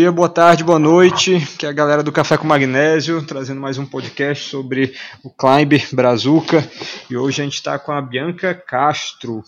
[0.00, 3.76] dia, boa tarde, boa noite, que é a galera do Café com Magnésio, trazendo mais
[3.76, 6.66] um podcast sobre o Climb Brazuca.
[7.10, 9.44] E hoje a gente está com a Bianca Castro.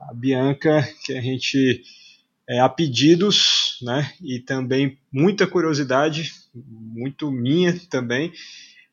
[0.00, 1.82] A Bianca, que a gente
[2.48, 4.12] é, a pedidos, né?
[4.22, 8.32] E também muita curiosidade, muito minha também.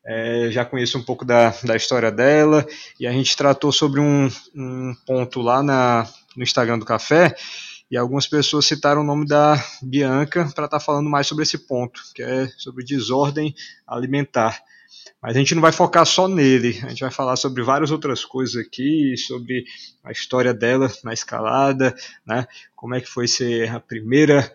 [0.03, 2.65] É, já conheço um pouco da, da história dela
[2.99, 7.35] e a gente tratou sobre um, um ponto lá na, no Instagram do Café
[7.89, 11.57] e algumas pessoas citaram o nome da Bianca para estar tá falando mais sobre esse
[11.57, 14.61] ponto, que é sobre desordem alimentar.
[15.21, 18.23] Mas a gente não vai focar só nele, a gente vai falar sobre várias outras
[18.23, 19.65] coisas aqui, sobre
[20.03, 22.47] a história dela na escalada, né?
[22.75, 24.51] Como é que foi ser a primeira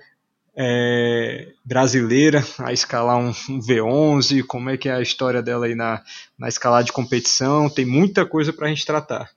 [0.55, 5.75] é, brasileira a escalar um, um, V11, como é que é a história dela aí
[5.75, 6.03] na,
[6.39, 9.31] na escalada de competição, tem muita coisa para a gente tratar,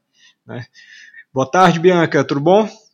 [0.46, 0.66] né?
[1.34, 2.85] Boa tarde, Bianca, tudo bom?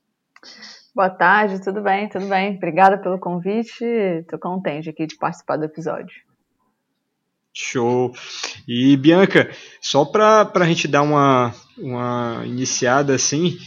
[0.93, 2.57] Boa tarde, tudo bem, tudo bem.
[2.57, 3.85] Obrigada pelo convite.
[3.85, 6.13] Estou contente aqui de participar do episódio.
[7.53, 8.11] Show.
[8.67, 13.57] E Bianca, só para a gente dar uma, uma iniciada assim,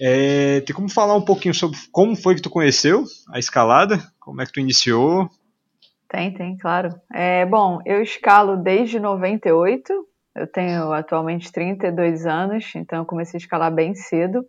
[0.00, 3.98] é, tem como falar um pouquinho sobre como foi que tu conheceu a escalada?
[4.18, 5.30] Como é que tu iniciou?
[6.08, 7.00] Tem, tem, claro.
[7.14, 9.92] É, bom, eu escalo desde 98,
[10.34, 14.44] eu tenho atualmente 32 anos, então eu comecei a escalar bem cedo.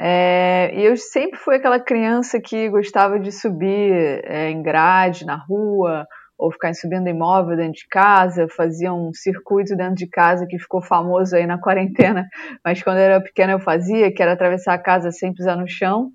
[0.00, 5.34] É, e eu sempre fui aquela criança que gostava de subir é, em grade na
[5.34, 6.06] rua,
[6.38, 10.80] ou ficar subindo imóvel dentro de casa, fazia um circuito dentro de casa que ficou
[10.80, 12.28] famoso aí na quarentena,
[12.64, 15.66] mas quando eu era pequena eu fazia, que era atravessar a casa sem pisar no
[15.66, 16.12] chão.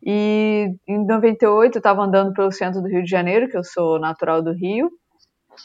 [0.00, 3.98] E em 98 eu estava andando pelo centro do Rio de Janeiro, que eu sou
[3.98, 4.88] natural do Rio,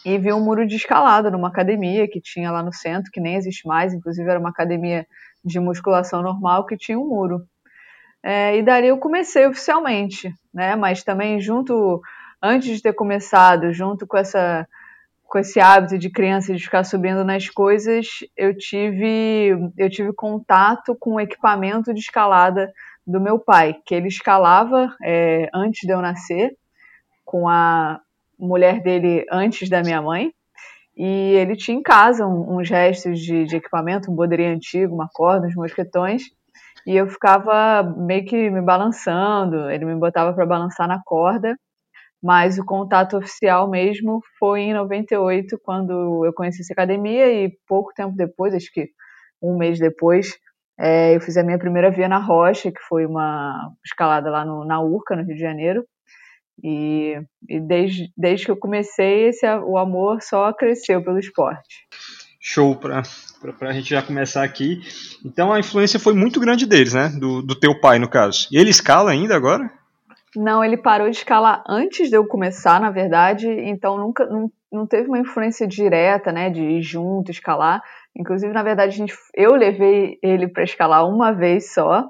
[0.04, 3.36] e vi um muro de escalada numa academia que tinha lá no centro, que nem
[3.36, 5.06] existe mais, inclusive era uma academia
[5.44, 7.46] de musculação normal que tinha um muro.
[8.24, 10.76] É, e dali eu comecei oficialmente, né?
[10.76, 12.02] Mas também junto,
[12.42, 14.68] antes de ter começado, junto com essa
[15.26, 20.96] com esse hábito de criança de ficar subindo nas coisas, eu tive eu tive contato
[21.00, 22.72] com o equipamento de escalada
[23.06, 26.56] do meu pai, que ele escalava é, antes de eu nascer,
[27.26, 28.00] com a
[28.40, 30.34] mulher dele antes da minha mãe,
[30.96, 35.48] e ele tinha em casa uns restos de, de, equipamento, um bodrinho antigo, uma corda,
[35.48, 36.24] uns mosquetões,
[36.86, 41.56] e eu ficava meio que me balançando, ele me botava para balançar na corda,
[42.22, 47.94] mas o contato oficial mesmo foi em 98, quando eu conheci essa academia, e pouco
[47.94, 48.90] tempo depois, acho que
[49.42, 50.38] um mês depois,
[50.80, 54.64] é, eu fiz a minha primeira via na Rocha, que foi uma escalada lá no,
[54.66, 55.86] na Urca, no Rio de Janeiro,
[56.62, 57.16] e,
[57.50, 61.88] e desde, desde que eu comecei, esse, o amor só cresceu pelo esporte.
[62.40, 63.02] Show para
[63.62, 64.82] a gente já começar aqui.
[65.26, 67.10] Então a influência foi muito grande deles, né?
[67.18, 68.48] Do, do teu pai, no caso.
[68.52, 69.72] E ele escala ainda agora?
[70.36, 74.88] Não, ele parou de escalar antes de eu começar, na verdade, então nunca não, não
[74.88, 77.82] teve uma influência direta, né, de ir junto, escalar.
[78.18, 82.10] Inclusive, na verdade, gente, eu levei ele para escalar uma vez só,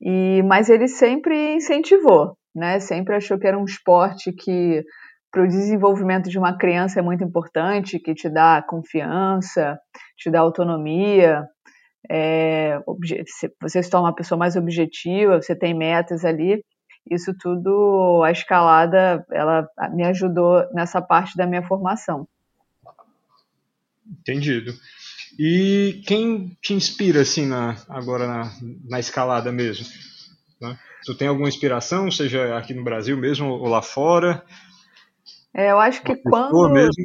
[0.00, 2.80] e mas ele sempre incentivou né?
[2.80, 4.84] Sempre achou que era um esporte que
[5.30, 9.78] para o desenvolvimento de uma criança é muito importante, que te dá confiança,
[10.16, 11.46] te dá autonomia,
[12.10, 12.78] é,
[13.60, 16.64] você se torna uma pessoa mais objetiva, você tem metas ali.
[17.10, 22.28] Isso tudo, a escalada, ela me ajudou nessa parte da minha formação.
[24.06, 24.72] Entendido.
[25.38, 28.52] E quem te inspira assim na, agora na,
[28.84, 29.86] na escalada mesmo?
[30.60, 30.78] Né?
[31.04, 34.44] Tu tem alguma inspiração, seja aqui no Brasil mesmo ou lá fora?
[35.54, 36.70] É, eu acho que quando.
[36.70, 37.04] Mesmo?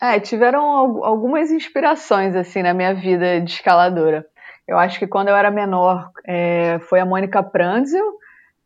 [0.00, 0.64] É, tiveram
[1.04, 4.26] algumas inspirações assim na minha vida de escaladora.
[4.66, 8.04] Eu acho que quando eu era menor é, foi a Mônica Pranzel,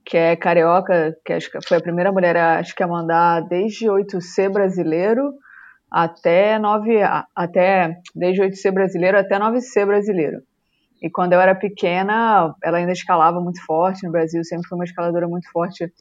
[0.04, 3.86] que é carioca, que acho que foi a primeira mulher acho que a mandar desde
[3.86, 5.32] 8C brasileiro
[5.90, 7.00] até 9
[7.34, 10.38] até desde 8C brasileiro até 9C brasileiro.
[11.02, 14.84] E quando eu era pequena, ela ainda escalava muito forte no Brasil, sempre foi uma
[14.84, 15.92] escaladora muito forte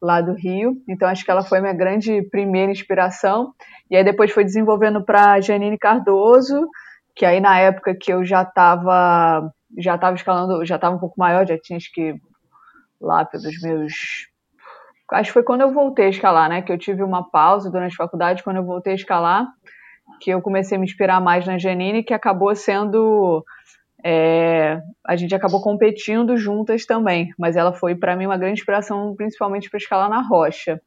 [0.00, 0.76] lá do Rio.
[0.88, 3.52] Então acho que ela foi minha grande primeira inspiração.
[3.90, 6.68] E aí depois foi desenvolvendo para Janine Cardoso,
[7.16, 11.18] que aí na época que eu já estava já estava escalando, já estava um pouco
[11.18, 12.14] maior, já tinha acho que
[13.00, 13.92] lá pelos meus
[15.12, 17.92] acho que foi quando eu voltei a escalar, né, que eu tive uma pausa durante
[17.92, 19.46] a faculdade, quando eu voltei a escalar,
[20.20, 23.44] que eu comecei a me inspirar mais na Janine, que acabou sendo
[24.04, 29.14] é, a gente acabou competindo juntas também, mas ela foi para mim uma grande inspiração,
[29.16, 30.78] principalmente para escalar na rocha.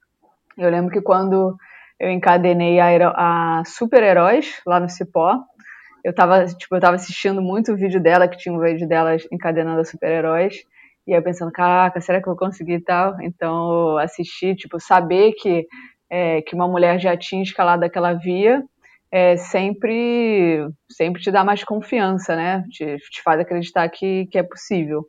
[0.55, 1.57] Eu lembro que quando
[1.99, 5.35] eu encadenei a, a Super Heróis lá no Cipó,
[6.03, 9.17] eu estava tipo, eu tava assistindo muito o vídeo dela, que tinha um vídeo dela
[9.31, 10.63] encadenando a Super Heróis,
[11.07, 13.19] E aí pensando, caraca, será que eu vou conseguir e tal?
[13.21, 15.65] Então, assistir, tipo, saber que,
[16.07, 18.63] é, que uma mulher já tinha escalado aquela via,
[19.11, 22.63] é, sempre, sempre te dá mais confiança, né?
[22.69, 25.07] Te, te faz acreditar que, que é possível.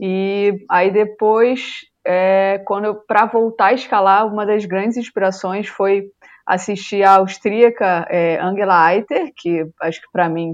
[0.00, 6.10] E aí depois, é, quando para voltar a escalar, uma das grandes inspirações foi
[6.46, 10.52] assistir a austríaca é, Angela Eiter, que acho que para mim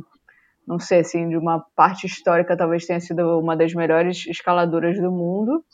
[0.71, 5.11] não sei, assim, de uma parte histórica, talvez tenha sido uma das melhores escaladoras do
[5.11, 5.65] mundo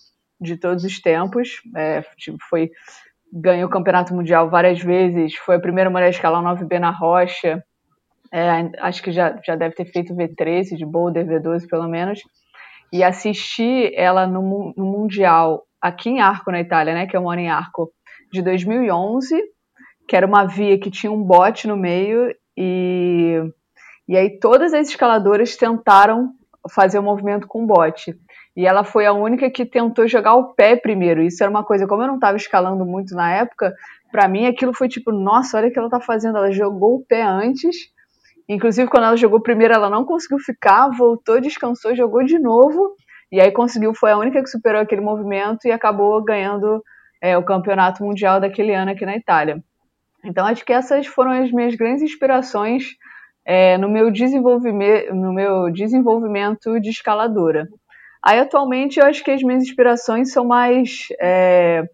[0.41, 1.61] de todos os tempos.
[1.77, 2.71] É, tipo, foi
[3.32, 6.90] ganhou o campeonato mundial várias vezes, foi a primeira mulher a escalar um 9B na
[6.90, 7.62] rocha.
[8.32, 12.20] É, acho que já, já deve ter feito V13 de boulder, V12 pelo menos.
[12.93, 17.43] E assistir ela no, no Mundial aqui em Arco, na Itália, né, que um ano
[17.43, 17.90] em Arco,
[18.32, 19.40] de 2011,
[20.08, 23.43] que era uma via que tinha um bote no meio e
[24.08, 26.31] e aí todas as escaladoras tentaram
[26.73, 28.14] fazer o movimento com bote.
[28.56, 31.23] E ela foi a única que tentou jogar o pé primeiro.
[31.23, 33.75] Isso era uma coisa, como eu não estava escalando muito na época,
[34.11, 36.38] para mim aquilo foi tipo, nossa, olha o que ela está fazendo.
[36.38, 37.76] Ela jogou o pé antes.
[38.49, 42.94] Inclusive, quando ela jogou primeiro, ela não conseguiu ficar, voltou, descansou, jogou de novo.
[43.31, 46.82] E aí conseguiu, foi a única que superou aquele movimento e acabou ganhando
[47.20, 49.62] é, o campeonato mundial daquele ano aqui na Itália.
[50.25, 52.97] Então, acho que essas foram as minhas grandes inspirações
[53.44, 54.11] é, no, meu
[55.12, 57.69] no meu desenvolvimento de escaladora.
[58.26, 61.06] Aí, atualmente, eu acho que as minhas inspirações são mais.
[61.20, 61.88] É,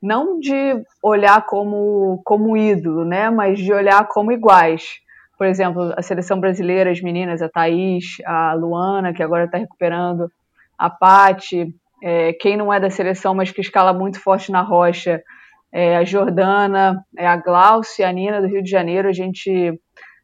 [0.00, 3.28] não de olhar como, como ídolo, né?
[3.28, 5.00] Mas de olhar como iguais.
[5.36, 10.30] Por exemplo, a seleção brasileira, as meninas, a Thaís, a Luana, que agora está recuperando,
[10.78, 15.22] a Pati, é, quem não é da seleção, mas que escala muito forte na rocha,
[15.70, 19.78] é, a Jordana, é, a Glaucia, a Nina do Rio de Janeiro, a gente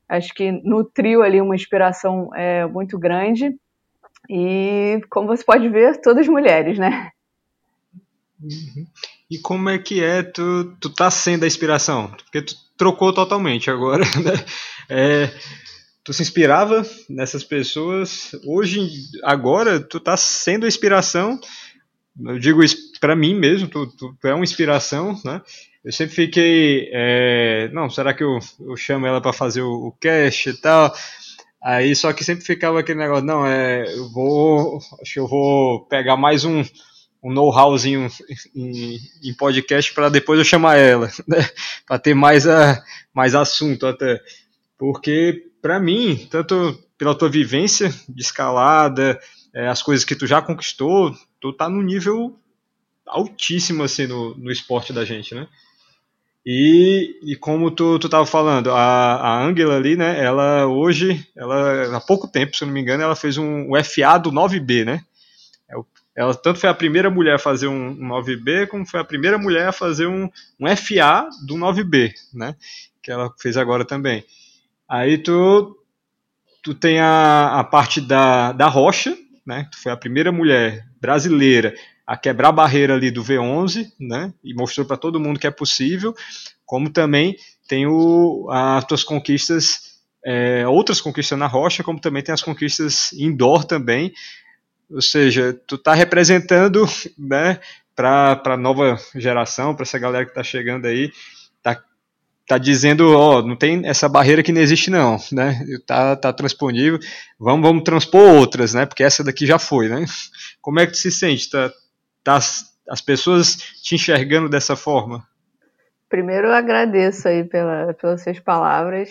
[0.09, 3.55] acho que nutriu ali uma inspiração é, muito grande.
[4.33, 7.11] E, como você pode ver, todas mulheres, né?
[8.41, 8.87] Uhum.
[9.29, 12.13] E como é que é tu, tu tá sendo a inspiração?
[12.13, 14.45] Porque tu trocou totalmente agora, né?
[14.89, 15.31] É,
[16.05, 18.89] tu se inspirava nessas pessoas, hoje,
[19.25, 21.41] agora, tu tá sendo a inspiração,
[22.25, 25.43] eu digo isso para mim mesmo, tu, tu, tu, é uma inspiração, né?
[25.85, 29.93] eu sempre fiquei, é, não, será que eu, eu chamo ela para fazer o, o
[29.93, 30.95] cast e tal?
[31.63, 35.87] Aí só que sempre ficava aquele negócio, não, é, eu vou, acho que eu vou
[35.87, 36.65] pegar mais um,
[37.23, 38.09] um know-howzinho
[38.55, 41.47] em, em, podcast para depois eu chamar ela, né?
[41.87, 44.21] para ter mais, a, mais assunto até.
[44.79, 49.21] Porque, para mim, tanto pela tua vivência de escalada,
[49.55, 52.39] é, as coisas que tu já conquistou, tu tá no nível
[53.07, 55.47] altíssimo assim no, no esporte da gente, né?
[56.45, 61.97] E, e como tu, tu tava falando, a, a Angela ali, né, ela hoje, ela
[61.97, 64.85] há pouco tempo, se eu não me engano, ela fez um, um FA do 9B,
[64.85, 65.05] né?
[65.69, 65.77] É
[66.17, 69.39] ela tanto foi a primeira mulher a fazer um, um 9B, como foi a primeira
[69.39, 72.57] mulher a fazer um, um FA do 9B, né?
[73.03, 74.25] Que ela fez agora também.
[74.89, 75.79] Aí tu,
[76.63, 79.69] tu tem a, a parte da, da rocha, né?
[79.71, 81.75] Tu foi a primeira mulher brasileira
[82.11, 84.35] a quebrar a barreira ali do V11, né?
[84.43, 86.13] E mostrou para todo mundo que é possível,
[86.67, 87.37] como também
[87.69, 93.13] tem o, as tuas conquistas, é, outras conquistas na rocha, como também tem as conquistas
[93.13, 94.13] indoor também.
[94.91, 96.85] Ou seja, tu está representando,
[97.17, 97.61] né?
[97.95, 101.13] Para a nova geração, para essa galera que está chegando aí,
[101.63, 101.81] tá
[102.45, 105.65] tá dizendo, ó, não tem essa barreira que não existe não, né?
[105.87, 106.99] Tá, tá transponível,
[107.39, 108.85] vamos, vamos transpor outras, né?
[108.85, 110.05] Porque essa daqui já foi, né?
[110.61, 111.49] Como é que tu se sente?
[111.49, 111.71] Tá,
[112.25, 115.23] das as pessoas te enxergando dessa forma?
[116.09, 119.09] Primeiro eu agradeço aí pela, pelas suas palavras.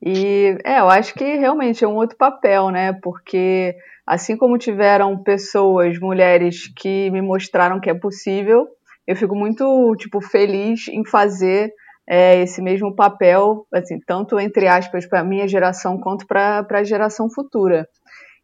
[0.00, 2.94] E é, eu acho que realmente é um outro papel, né?
[3.02, 8.66] Porque assim como tiveram pessoas, mulheres que me mostraram que é possível,
[9.06, 11.70] eu fico muito tipo feliz em fazer
[12.08, 16.84] é, esse mesmo papel, assim, tanto entre aspas para a minha geração quanto para a
[16.84, 17.86] geração futura.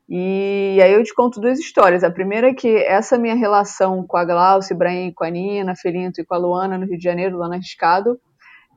[0.09, 2.05] E aí eu te conto duas histórias.
[2.05, 6.21] A primeira é que essa minha relação com a Glaucia, Ibrahim, com a Nina, Felinto
[6.21, 8.21] e com a Luana no Rio de Janeiro, na Riscado,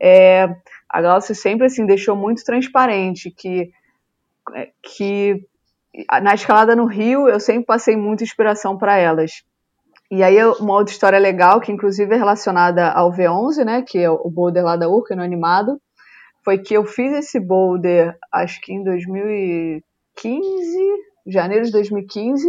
[0.02, 0.48] é,
[0.90, 3.72] a Glaucia sempre assim deixou muito transparente que,
[4.56, 5.44] é, que
[6.22, 9.44] na escalada no Rio eu sempre passei muita inspiração para elas.
[10.10, 14.10] E aí uma outra história legal, que inclusive é relacionada ao V11, né, que é
[14.10, 15.82] o boulder lá da Urca, no animado,
[16.46, 19.84] foi que eu fiz esse boulder, acho que em 2015,
[21.28, 22.48] janeiro de 2015,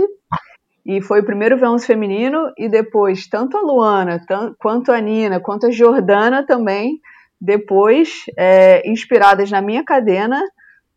[0.87, 4.21] e foi o primeiro V11 feminino, e depois tanto a Luana,
[4.59, 7.01] quanto a Nina, quanto a Jordana também,
[7.41, 10.41] depois, é, inspiradas na minha cadena,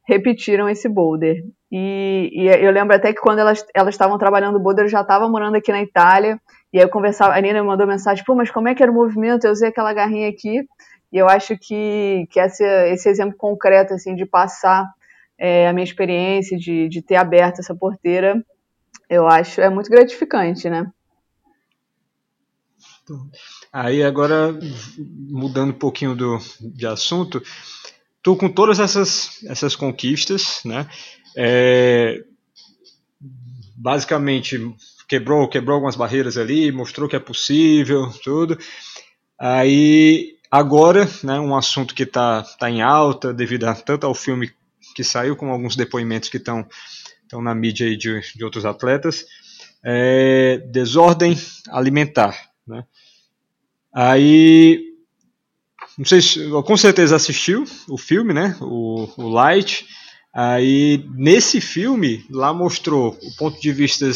[0.08, 1.44] repetiram esse boulder.
[1.72, 5.28] E, e, eu lembro até que quando elas estavam trabalhando o boulder, eu já estava
[5.28, 6.40] morando aqui na Itália,
[6.74, 8.92] e aí eu conversava, a Nina me mandou mensagem, pô, mas como é que era
[8.92, 9.46] o movimento?
[9.46, 10.66] Eu usei aquela garrinha aqui,
[11.12, 14.86] e eu acho que, que esse exemplo concreto, assim, de passar
[15.44, 18.46] é, a minha experiência, de, de ter aberto essa porteira,
[19.10, 20.86] eu acho é muito gratificante, né?
[23.74, 24.56] Aí agora,
[25.28, 27.42] mudando um pouquinho do, de assunto,
[28.22, 30.88] tu com todas essas, essas conquistas, né?
[31.36, 32.24] É,
[33.76, 34.60] basicamente
[35.08, 38.60] quebrou, quebrou algumas barreiras ali, mostrou que é possível, tudo.
[39.40, 44.54] Aí agora, né, um assunto que está tá em alta devido a, tanto ao filme
[44.94, 46.68] que saiu como alguns depoimentos que estão
[47.42, 49.26] na mídia aí de, de outros atletas,
[49.84, 51.38] é desordem
[51.70, 52.86] alimentar, né?
[53.94, 54.92] Aí
[55.98, 58.58] não sei se com certeza assistiu o filme, né?
[58.62, 59.86] O, o Light.
[60.34, 64.10] Aí nesse filme lá mostrou o ponto de vista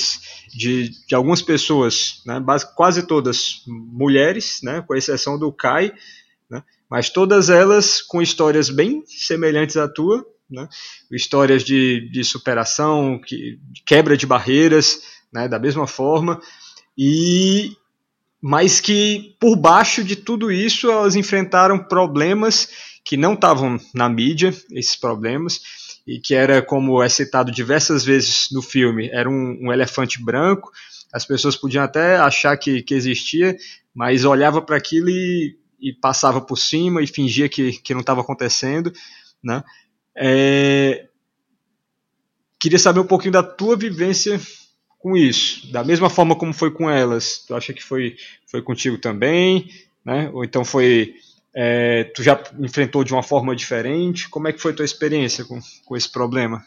[0.53, 2.41] de, de algumas pessoas, né?
[2.75, 4.82] Quase todas mulheres, né?
[4.88, 5.94] Com exceção do Kai,
[6.50, 6.63] né?
[6.89, 10.68] Mas todas elas com histórias bem semelhantes à tua, né?
[11.12, 15.02] Histórias de, de superação, que, de quebra de barreiras,
[15.34, 15.48] né?
[15.48, 16.42] Da mesma forma
[16.98, 17.75] e
[18.42, 22.70] mas que por baixo de tudo isso elas enfrentaram problemas
[23.04, 25.62] que não estavam na mídia, esses problemas,
[26.06, 30.72] e que era, como é citado diversas vezes no filme, era um, um elefante branco,
[31.12, 33.56] as pessoas podiam até achar que, que existia,
[33.94, 38.22] mas olhava para aquilo e, e, passava por cima e fingia que, que não estava
[38.22, 38.92] acontecendo,
[39.44, 39.64] né?
[40.15, 41.07] É...
[42.60, 44.39] Queria saber um pouquinho da tua vivência
[44.98, 45.72] com isso?
[45.72, 48.15] Da mesma forma como foi com elas, tu acha que foi,
[48.50, 49.69] foi contigo também?
[50.03, 50.29] Né?
[50.34, 51.15] Ou então foi.
[51.53, 54.29] É, tu já enfrentou de uma forma diferente?
[54.29, 56.65] Como é que foi tua experiência com, com esse problema?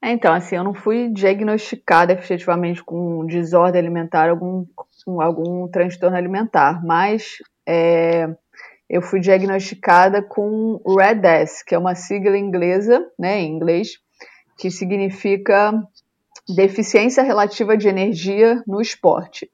[0.00, 4.64] É, então, assim, eu não fui diagnosticada efetivamente com desordem alimentar, algum,
[5.04, 8.28] com algum transtorno alimentar, mas é,
[8.88, 13.98] eu fui diagnosticada com RED-S, que é uma sigla inglesa, né, em inglês,
[14.56, 15.72] que significa
[16.48, 19.50] deficiência relativa de energia no esporte,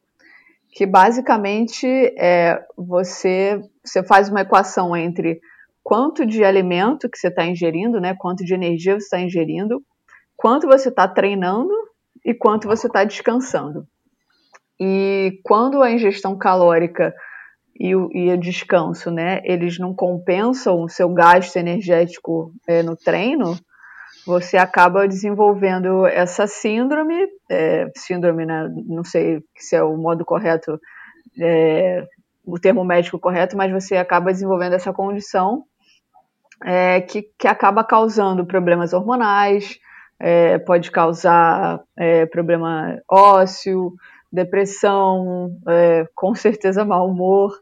[0.71, 1.87] que basicamente
[2.17, 5.41] é você, você faz uma equação entre
[5.83, 9.83] quanto de alimento que você está ingerindo, né, quanto de energia você está ingerindo,
[10.37, 11.75] quanto você está treinando
[12.25, 13.87] e quanto você está descansando.
[14.81, 17.15] E quando a ingestão calórica
[17.79, 22.97] e o, e o, descanso, né, eles não compensam o seu gasto energético é, no
[22.97, 23.59] treino,
[24.27, 30.81] você acaba desenvolvendo essa síndrome, é, síndrome, né, não sei se é o modo correto,
[31.41, 32.07] é,
[32.47, 35.65] o termo médico correto, mas você acaba desenvolvendo essa condição
[36.63, 39.79] é, que, que acaba causando problemas hormonais,
[40.19, 43.93] é, pode causar é, problema ósseo,
[44.33, 47.53] depressão, é, com certeza mau humor,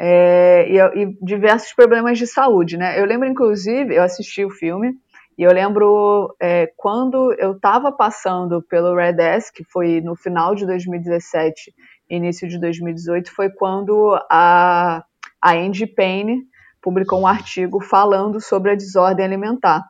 [0.00, 3.00] e, e diversos problemas de saúde, né?
[3.00, 4.94] Eu lembro, inclusive, eu assisti o filme,
[5.38, 10.52] e eu lembro é, quando eu estava passando pelo Red S, que foi no final
[10.54, 11.72] de 2017,
[12.10, 15.04] início de 2018, foi quando a,
[15.40, 16.42] a Andy Payne
[16.82, 19.84] publicou um artigo falando sobre a desordem alimentar.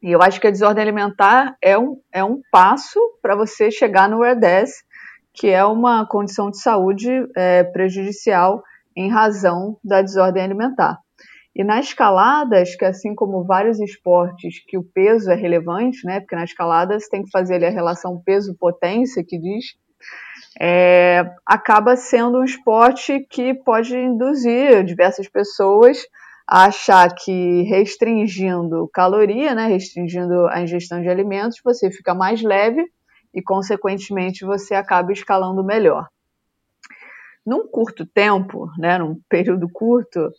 [0.00, 4.08] E eu acho que a desordem alimentar é um, é um passo para você chegar
[4.08, 4.84] no Red S,
[5.32, 8.62] que é uma condição de saúde é, prejudicial
[8.96, 10.98] em razão da desordem alimentar.
[11.56, 16.18] E na escalada, acho que assim como vários esportes que o peso é relevante, né?
[16.18, 19.64] Porque na escalada você tem que fazer ali a relação peso-potência que diz,
[20.60, 25.98] é, acaba sendo um esporte que pode induzir diversas pessoas
[26.46, 32.84] a achar que restringindo caloria, né, restringindo a ingestão de alimentos, você fica mais leve
[33.32, 36.06] e, consequentemente, você acaba escalando melhor.
[37.46, 40.30] Num curto tempo, né, num período curto,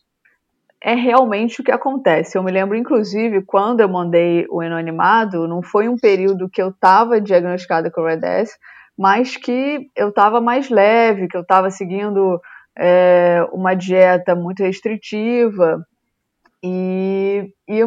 [0.82, 2.38] é realmente o que acontece.
[2.38, 6.62] Eu me lembro, inclusive, quando eu mandei o Eno Animado, não foi um período que
[6.62, 8.56] eu estava diagnosticada com Red S,
[8.98, 12.40] mas que eu estava mais leve, que eu estava seguindo
[12.78, 15.84] é, uma dieta muito restritiva.
[16.64, 17.80] E, e,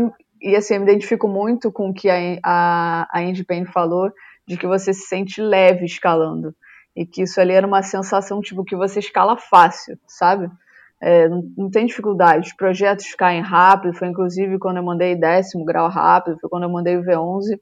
[0.42, 4.10] e, assim, eu me identifico muito com o que a, a, a Payne falou,
[4.46, 6.54] de que você se sente leve escalando.
[7.00, 10.50] E que isso ali era uma sensação, tipo, que você escala fácil, sabe?
[11.00, 12.48] é, não, não, tem dificuldade.
[12.48, 16.70] Os projetos caem rápido, foi inclusive quando eu mandei décimo grau rápido, foi quando eu
[16.70, 17.58] mandei o V11.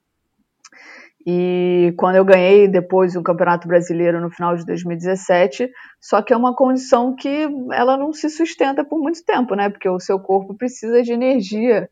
[1.28, 5.68] E quando eu ganhei depois o Campeonato Brasileiro no final de 2017,
[6.00, 9.68] só que é uma condição que ela não se sustenta por muito tempo, né?
[9.68, 11.90] Porque o seu corpo precisa de energia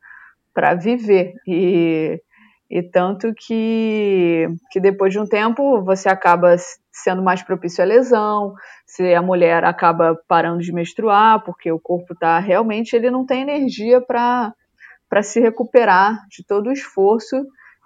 [0.54, 1.34] para viver.
[1.48, 2.20] E,
[2.70, 6.56] E tanto que, que depois de um tempo você acaba
[6.90, 8.54] sendo mais propício à lesão,
[8.86, 13.42] se a mulher acaba parando de menstruar, porque o corpo está realmente, ele não tem
[13.42, 14.54] energia para
[15.22, 17.44] se recuperar de todo o esforço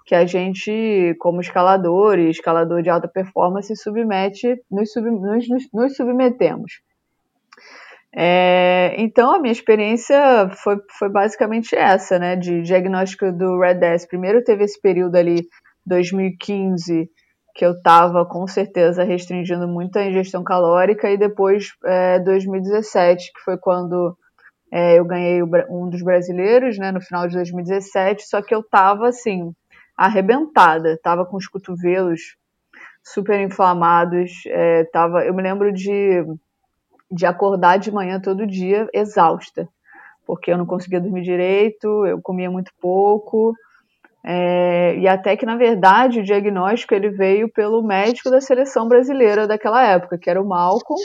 [0.08, 5.96] que a gente, como escalador e escalador de alta performance, submete, nos, sub, nos, nos
[5.96, 6.80] submetemos.
[8.14, 14.06] É, então, a minha experiência foi, foi basicamente essa, né, de diagnóstico do Red 10.
[14.06, 15.46] Primeiro teve esse período ali,
[15.84, 17.08] 2015,
[17.54, 23.40] que eu estava com certeza restringindo muito a ingestão calórica, e depois é, 2017, que
[23.40, 24.16] foi quando
[24.72, 29.08] é, eu ganhei um dos brasileiros, né, no final de 2017, só que eu estava
[29.08, 29.52] assim,
[29.96, 32.36] arrebentada, estava com os cotovelos
[33.02, 36.22] super inflamados, é, tava, eu me lembro de
[37.10, 39.68] de acordar de manhã todo dia exausta,
[40.26, 43.54] porque eu não conseguia dormir direito, eu comia muito pouco,
[44.24, 49.46] é, e até que, na verdade, o diagnóstico ele veio pelo médico da seleção brasileira
[49.46, 51.00] daquela época, que era o Malcolm,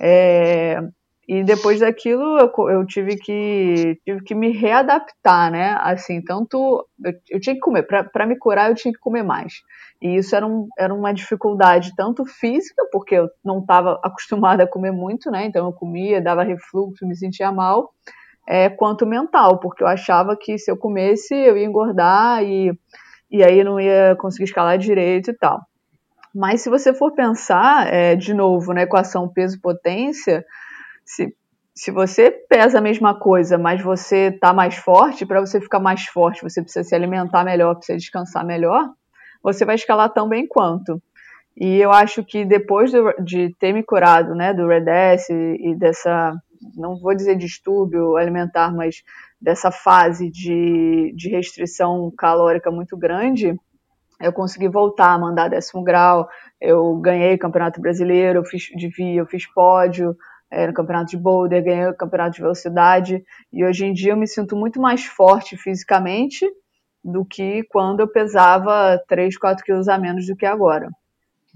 [0.00, 0.80] é,
[1.28, 5.76] e depois daquilo eu, eu, tive, que, tive que me readaptar, né?
[5.80, 9.54] Assim, tanto eu, eu tinha que comer, para me curar eu tinha que comer mais.
[10.00, 14.68] E isso era, um, era uma dificuldade tanto física, porque eu não estava acostumada a
[14.68, 15.46] comer muito, né?
[15.46, 17.92] Então eu comia, dava refluxo, me sentia mal,
[18.48, 22.76] é, quanto mental, porque eu achava que se eu comesse eu ia engordar e,
[23.30, 25.60] e aí não ia conseguir escalar direito e tal.
[26.34, 30.44] Mas se você for pensar, é, de novo, na equação peso-potência,
[31.12, 31.34] se,
[31.74, 36.04] se você pesa a mesma coisa, mas você está mais forte, para você ficar mais
[36.06, 38.88] forte, você precisa se alimentar melhor, precisa descansar melhor,
[39.42, 41.02] você vai escalar tão bem quanto.
[41.54, 45.76] E eu acho que depois do, de ter me curado, né, do REDS e, e
[45.76, 46.32] dessa,
[46.74, 49.02] não vou dizer distúrbio alimentar, mas
[49.38, 53.54] dessa fase de, de restrição calórica muito grande,
[54.18, 56.26] eu consegui voltar a mandar décimo grau,
[56.58, 60.16] eu ganhei campeonato brasileiro, eu fiz de via, eu fiz pódio
[60.52, 64.16] é, no campeonato de boulder, ganhei o campeonato de velocidade, e hoje em dia eu
[64.18, 66.46] me sinto muito mais forte fisicamente
[67.02, 70.90] do que quando eu pesava 3, 4 quilos a menos do que agora.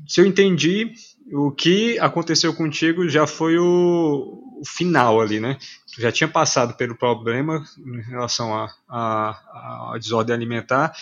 [0.09, 0.93] Se eu entendi,
[1.33, 5.59] o que aconteceu contigo já foi o, final ali, né?
[5.95, 10.93] Tu já tinha passado pelo problema em relação à a, a, a, desordem alimentar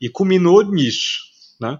[0.00, 1.20] e culminou nisso,
[1.60, 1.78] né?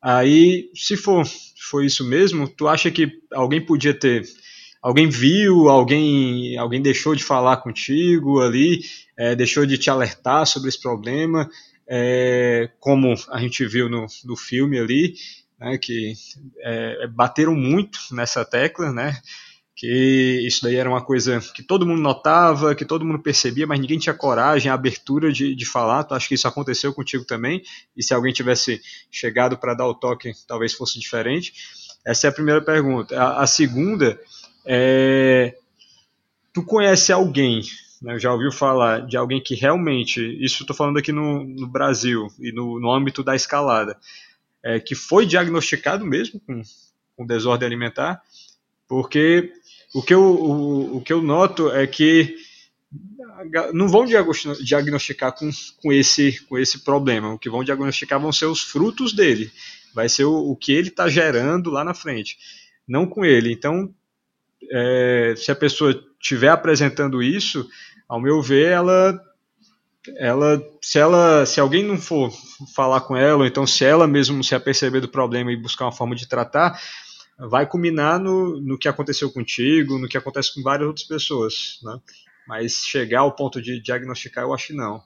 [0.00, 1.24] Aí, se for,
[1.70, 4.24] foi isso mesmo, tu acha que alguém podia ter
[4.82, 8.80] alguém viu, alguém, alguém deixou de falar contigo ali,
[9.16, 11.48] é, deixou de te alertar sobre esse problema,
[11.88, 15.14] é, como a gente viu no, no filme ali,
[15.58, 16.14] né, que
[16.60, 19.20] é, bateram muito nessa tecla, né,
[19.74, 23.80] que isso daí era uma coisa que todo mundo notava, que todo mundo percebia, mas
[23.80, 26.04] ninguém tinha coragem, a abertura de, de falar.
[26.04, 27.62] Tu acho que isso aconteceu contigo também?
[27.96, 31.52] E se alguém tivesse chegado para dar o toque, talvez fosse diferente?
[32.06, 33.18] Essa é a primeira pergunta.
[33.18, 34.20] A, a segunda é,
[36.52, 37.62] tu conhece alguém,
[38.00, 42.28] né, já ouviu falar de alguém que realmente, isso estou falando aqui no, no Brasil
[42.38, 43.96] e no, no, âmbito da escalada,
[44.62, 46.62] é, que foi diagnosticado mesmo com,
[47.16, 48.22] com desordem alimentar,
[48.86, 49.52] porque
[49.94, 52.36] o que, eu, o, o que eu noto é que
[53.72, 55.50] não vão diagnosticar com,
[55.82, 57.32] com, esse, com esse problema.
[57.32, 59.50] O que vão diagnosticar vão ser os frutos dele.
[59.94, 62.38] Vai ser o, o que ele está gerando lá na frente.
[62.86, 63.52] Não com ele.
[63.52, 63.92] Então,
[64.70, 67.68] é, se a pessoa estiver apresentando isso,
[68.08, 69.20] ao meu ver, ela,
[70.16, 72.32] ela, se ela, se alguém não for
[72.74, 75.92] falar com ela, ou então se ela mesmo se aperceber do problema e buscar uma
[75.92, 76.80] forma de tratar,
[77.38, 81.98] vai culminar no, no que aconteceu contigo, no que acontece com várias outras pessoas, né?
[82.46, 85.02] Mas chegar ao ponto de diagnosticar, eu acho que não.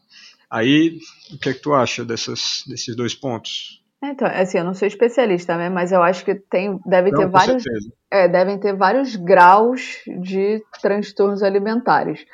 [0.51, 0.99] Aí,
[1.33, 3.83] o que é que tu acha dessas, desses dois pontos?
[4.03, 5.69] Então, assim, eu não sou especialista, né?
[5.69, 7.65] Mas eu acho que tem, deve não, ter vários,
[8.11, 12.25] é, devem ter vários graus de transtornos alimentares.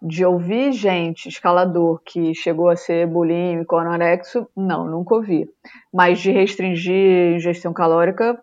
[0.00, 5.50] De ouvir gente, escalador, que chegou a ser bulímico, anorexo, não, nunca ouvi.
[5.92, 8.40] Mas de restringir ingestão calórica,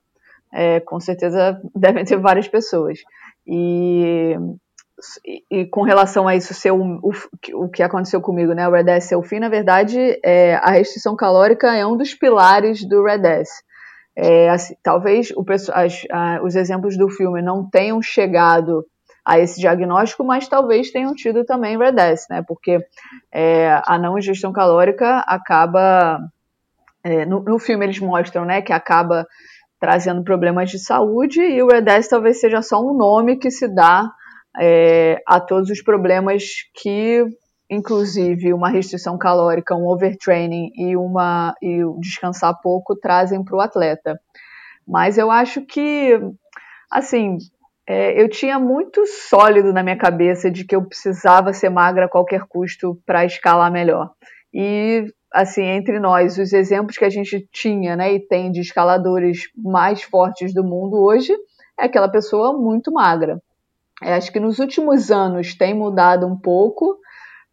[0.54, 3.00] é, com certeza devem ter várias pessoas.
[3.48, 4.36] E
[5.52, 7.12] e, com relação a isso ser o, o,
[7.54, 11.16] o que aconteceu comigo, né, o Red S o fim, na verdade, é, a restrição
[11.16, 13.64] calórica é um dos pilares do Red S.
[14.16, 18.86] É, assim, talvez o, as, a, os exemplos do filme não tenham chegado
[19.26, 22.80] a esse diagnóstico, mas talvez tenham tido também Red S, né, porque
[23.32, 26.20] é, a não ingestão calórica acaba,
[27.04, 29.28] é, no, no filme eles mostram, né, que acaba
[29.78, 33.68] trazendo problemas de saúde e o Red S talvez seja só um nome que se
[33.68, 34.10] dá
[34.60, 37.26] é, a todos os problemas que
[37.70, 44.20] inclusive uma restrição calórica, um overtraining e uma e descansar pouco trazem para o atleta.
[44.88, 46.20] Mas eu acho que,
[46.92, 47.38] assim,
[47.88, 52.10] é, eu tinha muito sólido na minha cabeça de que eu precisava ser magra a
[52.10, 54.12] qualquer custo para escalar melhor.
[54.54, 59.50] E, assim, entre nós, os exemplos que a gente tinha né, e tem de escaladores
[59.56, 61.34] mais fortes do mundo hoje
[61.80, 63.42] é aquela pessoa muito magra.
[64.06, 66.96] É, acho que nos últimos anos tem mudado um pouco,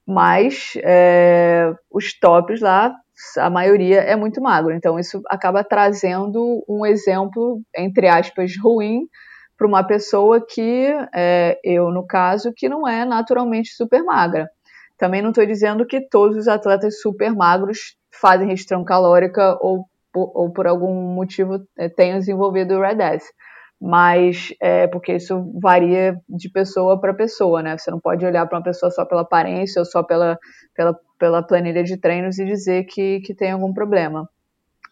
[0.07, 2.95] mas é, os tops lá,
[3.39, 4.75] a maioria é muito magro.
[4.75, 9.07] Então, isso acaba trazendo um exemplo, entre aspas, ruim
[9.57, 14.47] para uma pessoa que, é, eu no caso, que não é naturalmente super magra.
[14.99, 20.53] Também não estou dizendo que todos os atletas super magros fazem restrição calórica ou, ou
[20.53, 23.27] por algum motivo é, tenham desenvolvido o Red S.
[23.85, 27.77] Mas é porque isso varia de pessoa para pessoa, né?
[27.77, 30.39] Você não pode olhar para uma pessoa só pela aparência ou só pela,
[30.73, 34.29] pela, pela planilha de treinos e dizer que, que tem algum problema.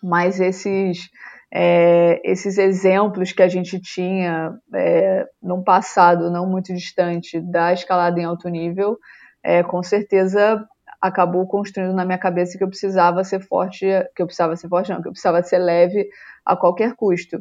[0.02, 1.08] Mas esses
[1.52, 8.20] é, esses exemplos que a gente tinha é, num passado não muito distante da escalada
[8.20, 8.98] em alto nível,
[9.40, 10.64] é, com certeza
[11.00, 14.90] acabou construindo na minha cabeça que eu precisava ser forte, que eu precisava ser forte,
[14.90, 16.08] não, que eu precisava ser leve
[16.44, 17.38] a qualquer custo.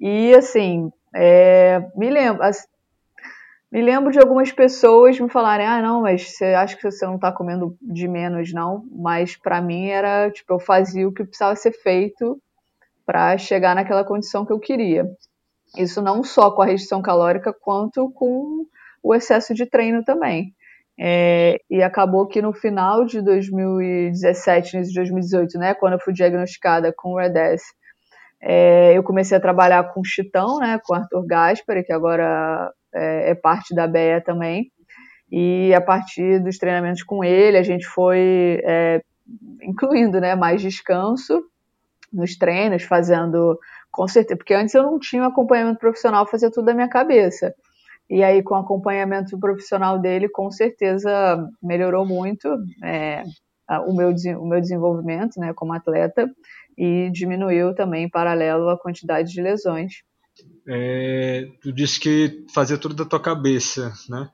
[0.00, 2.42] E assim, é, me lembro,
[3.70, 7.16] me lembro de algumas pessoas me falarem, ah, não, mas você acha que você não
[7.16, 8.84] está comendo de menos, não?
[8.90, 12.40] Mas para mim era, tipo, eu fazia o que precisava ser feito
[13.04, 15.06] para chegar naquela condição que eu queria.
[15.76, 18.64] Isso não só com a restrição calórica, quanto com
[19.02, 20.54] o excesso de treino também.
[21.00, 26.12] É, e acabou que no final de 2017, início de 2018, né, quando eu fui
[26.12, 27.62] diagnosticada com o REDES,
[28.40, 32.72] é, eu comecei a trabalhar com o Chitão, né, com o Arthur Gaspari, que agora
[32.94, 34.70] é, é, parte da BEA também.
[35.30, 39.02] E a partir dos treinamentos com ele, a gente foi é,
[39.62, 41.42] incluindo né, mais descanso
[42.12, 43.58] nos treinos, fazendo
[43.90, 47.54] com certeza, porque antes eu não tinha um acompanhamento profissional, fazia tudo da minha cabeça.
[48.08, 51.10] E aí, com o acompanhamento profissional dele, com certeza
[51.62, 52.48] melhorou muito
[52.82, 53.22] é,
[53.86, 56.26] o, meu, o meu desenvolvimento né, como atleta
[56.78, 60.02] e diminuiu também, em paralelo, a quantidade de lesões.
[60.66, 64.28] É, tu disse que fazia tudo da tua cabeça, né?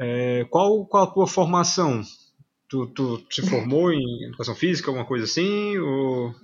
[0.00, 2.00] É, qual, qual a tua formação?
[2.68, 5.76] Tu, tu se formou em educação física, alguma coisa assim?
[5.78, 6.34] Ou...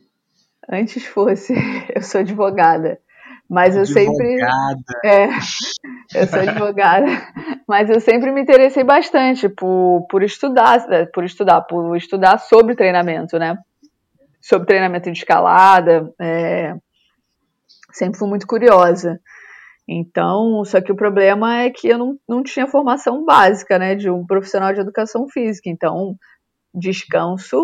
[0.70, 1.54] Antes fosse,
[1.94, 3.00] eu sou advogada.
[3.48, 4.40] Mas eu sempre.
[5.04, 5.26] É,
[6.14, 7.06] eu sou advogada.
[7.68, 13.38] mas eu sempre me interessei bastante por, por estudar, por estudar, por estudar sobre treinamento,
[13.38, 13.58] né?
[14.42, 16.12] Sobre treinamento de escalada.
[16.20, 16.74] É,
[17.92, 19.20] sempre fui muito curiosa.
[19.88, 24.08] Então, só que o problema é que eu não, não tinha formação básica, né, de
[24.08, 25.68] um profissional de educação física.
[25.68, 26.16] Então,
[26.74, 27.56] descanso,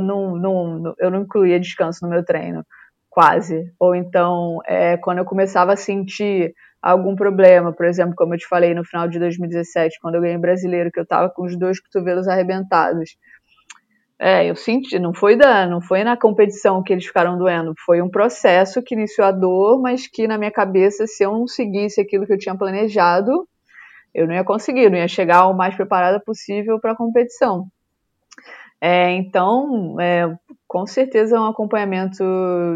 [0.00, 2.64] não, não, eu não incluía descanso no meu treino,
[3.10, 3.72] quase.
[3.78, 8.46] Ou então, é, quando eu começava a sentir algum problema, por exemplo, como eu te
[8.46, 11.80] falei no final de 2017, quando eu ganhei brasileiro, que eu estava com os dois
[11.80, 13.16] cotovelos arrebentados.
[14.18, 18.00] É, eu senti, não foi da, não foi na competição que eles ficaram doendo, foi
[18.00, 22.00] um processo que iniciou a dor, mas que na minha cabeça, se eu não seguisse
[22.00, 23.46] aquilo que eu tinha planejado,
[24.14, 27.68] eu não ia conseguir, não ia chegar o mais preparada possível para a competição.
[28.80, 30.34] É, então, é,
[30.68, 32.24] com certeza, um acompanhamento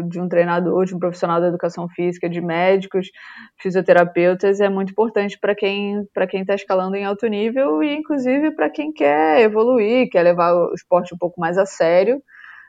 [0.07, 3.09] de um treinador, de um profissional da educação física, de médicos,
[3.57, 8.51] fisioterapeutas é muito importante para quem para quem está escalando em alto nível e, inclusive,
[8.51, 12.21] para quem quer evoluir, quer levar o esporte um pouco mais a sério.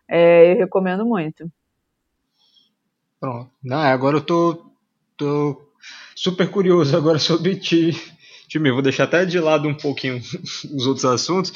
[0.08, 1.50] É, eu recomendo muito.
[3.20, 3.50] Pronto.
[3.62, 4.72] Não, agora eu tô,
[5.16, 5.72] tô
[6.16, 7.92] super curioso agora sobre ti.
[8.48, 10.16] Time, vou deixar até de lado um pouquinho
[10.74, 11.52] os outros assuntos,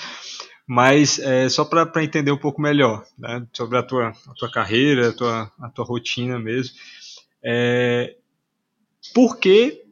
[0.66, 5.10] mas é, só para entender um pouco melhor né, sobre a tua, a tua carreira,
[5.10, 6.74] a tua, a tua rotina mesmo.
[7.42, 8.16] É,
[9.14, 9.84] por que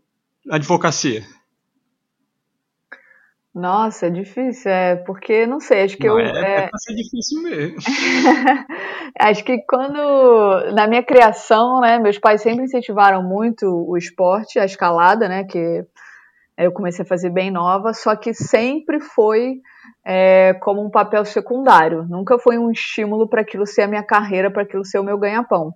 [0.50, 1.24] advocacia?
[3.54, 6.26] Nossa, é difícil, é porque não sei, acho que não, eu.
[6.26, 6.64] É, é...
[6.64, 7.76] é difícil mesmo.
[9.16, 10.72] acho que quando.
[10.72, 15.86] Na minha criação, né, meus pais sempre incentivaram muito o esporte, a escalada, né, que
[16.56, 19.60] eu comecei a fazer bem nova, só que sempre foi
[20.04, 22.04] é, como um papel secundário.
[22.04, 25.18] Nunca foi um estímulo para aquilo ser a minha carreira, para aquilo ser o meu
[25.18, 25.72] ganha-pão.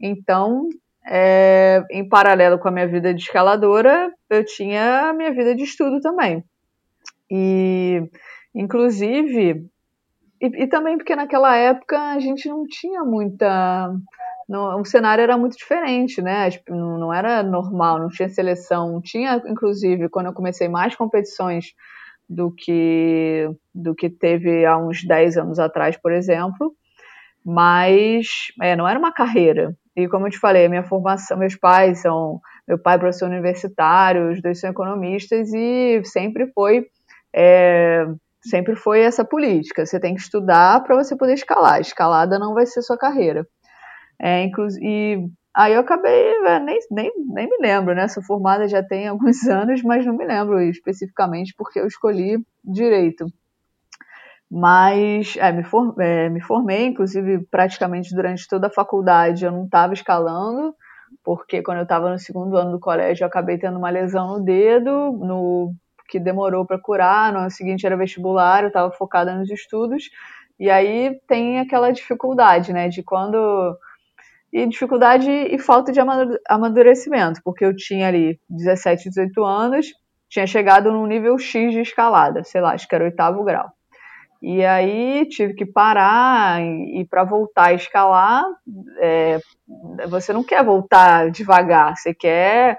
[0.00, 0.68] Então,
[1.06, 5.64] é, em paralelo com a minha vida de escaladora, eu tinha a minha vida de
[5.64, 6.42] estudo também.
[7.30, 8.02] E,
[8.54, 9.66] inclusive,
[10.40, 13.94] e, e também porque naquela época a gente não tinha muita.
[14.48, 16.48] Não, o cenário era muito diferente, né?
[16.68, 19.00] Não, não era normal, não tinha seleção.
[19.02, 21.66] Tinha, inclusive, quando eu comecei mais competições
[22.28, 26.74] do que, do que teve há uns 10 anos atrás, por exemplo,
[27.44, 28.26] mas
[28.62, 29.76] é, não era uma carreira.
[29.96, 34.32] E como eu te falei, minha formação, meus pais são, meu pai é professor universitário,
[34.32, 36.86] os dois são economistas e sempre foi
[37.34, 38.06] é,
[38.42, 39.84] sempre foi essa política.
[39.84, 41.80] Você tem que estudar para você poder escalar.
[41.80, 43.46] Escalada não vai ser sua carreira.
[44.20, 44.46] É,
[44.80, 48.08] e aí eu acabei, é, nem, nem, nem me lembro, né?
[48.08, 53.26] Sou formada já tem alguns anos, mas não me lembro especificamente porque eu escolhi direito.
[54.50, 59.64] Mas é, me, for, é, me formei, inclusive praticamente durante toda a faculdade eu não
[59.64, 60.74] estava escalando,
[61.24, 64.44] porque quando eu estava no segundo ano do colégio eu acabei tendo uma lesão no
[64.44, 65.74] dedo, no
[66.08, 70.10] que demorou para curar, no ano seguinte era vestibular, eu estava focada nos estudos,
[70.58, 73.76] e aí tem aquela dificuldade, né, de quando
[74.54, 75.98] e dificuldade e falta de
[76.48, 79.88] amadurecimento, porque eu tinha ali 17, 18 anos,
[80.28, 83.68] tinha chegado num nível X de escalada, sei lá, acho que era oitavo grau.
[84.40, 88.44] E aí tive que parar e, e para voltar a escalar,
[89.00, 89.40] é,
[90.08, 92.78] você não quer voltar devagar, você quer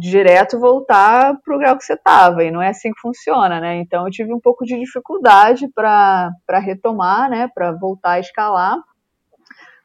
[0.00, 3.76] direto voltar para o grau que você estava, e não é assim que funciona, né?
[3.76, 8.78] Então eu tive um pouco de dificuldade para retomar, né, para voltar a escalar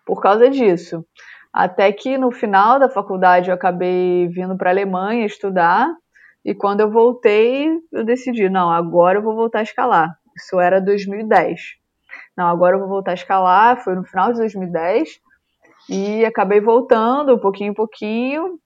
[0.10, 1.06] por causa disso.
[1.54, 5.88] Até que no final da faculdade eu acabei vindo para a Alemanha estudar,
[6.43, 10.10] e quando eu voltei, eu decidi, não, agora eu vou voltar a escalar.
[10.36, 11.60] Isso era 2010.
[12.36, 15.19] Não, agora eu vou voltar a escalar, foi no final de 2010,
[15.89, 18.60] e acabei voltando, pouquinho em pouquinho,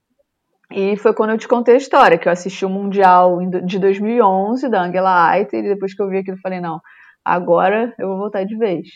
[0.71, 4.69] e foi quando eu te contei a história, que eu assisti o Mundial de 2011,
[4.69, 6.79] da Angela Aiter, e depois que eu vi aquilo, eu falei, não,
[7.25, 8.87] agora eu vou voltar de vez.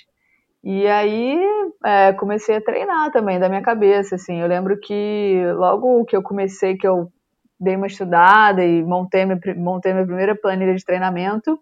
[0.70, 1.40] E aí
[1.86, 4.42] é, comecei a treinar também da minha cabeça, assim.
[4.42, 7.10] Eu lembro que logo que eu comecei, que eu
[7.58, 11.58] dei uma estudada e montei minha, montei minha primeira planilha de treinamento,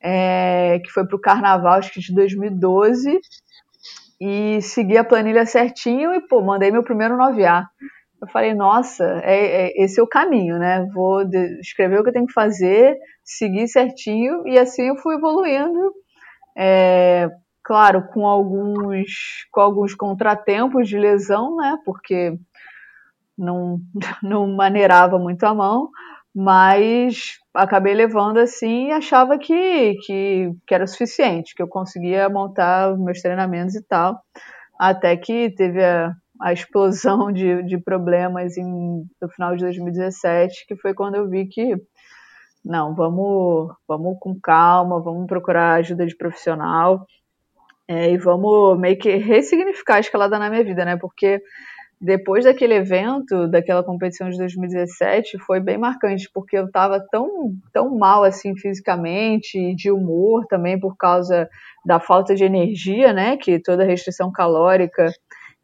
[0.00, 3.20] é, que foi para o Carnaval, acho que de 2012,
[4.18, 7.66] e segui a planilha certinho e, pô, mandei meu primeiro 9A.
[8.22, 10.88] Eu falei, nossa, é, é, esse é o caminho, né?
[10.94, 11.20] Vou
[11.60, 15.92] escrever o que eu tenho que fazer, seguir certinho, e assim eu fui evoluindo.
[16.56, 17.28] É,
[17.64, 19.10] claro, com alguns,
[19.50, 21.78] com alguns contratempos de lesão, né?
[21.84, 22.38] Porque
[23.36, 23.80] não,
[24.22, 25.90] não maneirava muito a mão,
[26.34, 32.96] mas acabei levando assim e achava que, que, que era suficiente, que eu conseguia montar
[32.96, 34.20] meus treinamentos e tal.
[34.78, 40.76] Até que teve a, a explosão de, de problemas em, no final de 2017, que
[40.76, 41.76] foi quando eu vi que
[42.64, 47.04] não, vamos, vamos com calma, vamos procurar ajuda de profissional.
[47.88, 50.96] É, e vamos meio que ressignificar a escalada na minha vida, né?
[50.96, 51.42] Porque
[52.00, 57.96] depois daquele evento, daquela competição de 2017, foi bem marcante, porque eu estava tão, tão
[57.96, 61.48] mal assim fisicamente, de humor também por causa
[61.86, 63.36] da falta de energia, né?
[63.36, 65.12] Que toda restrição calórica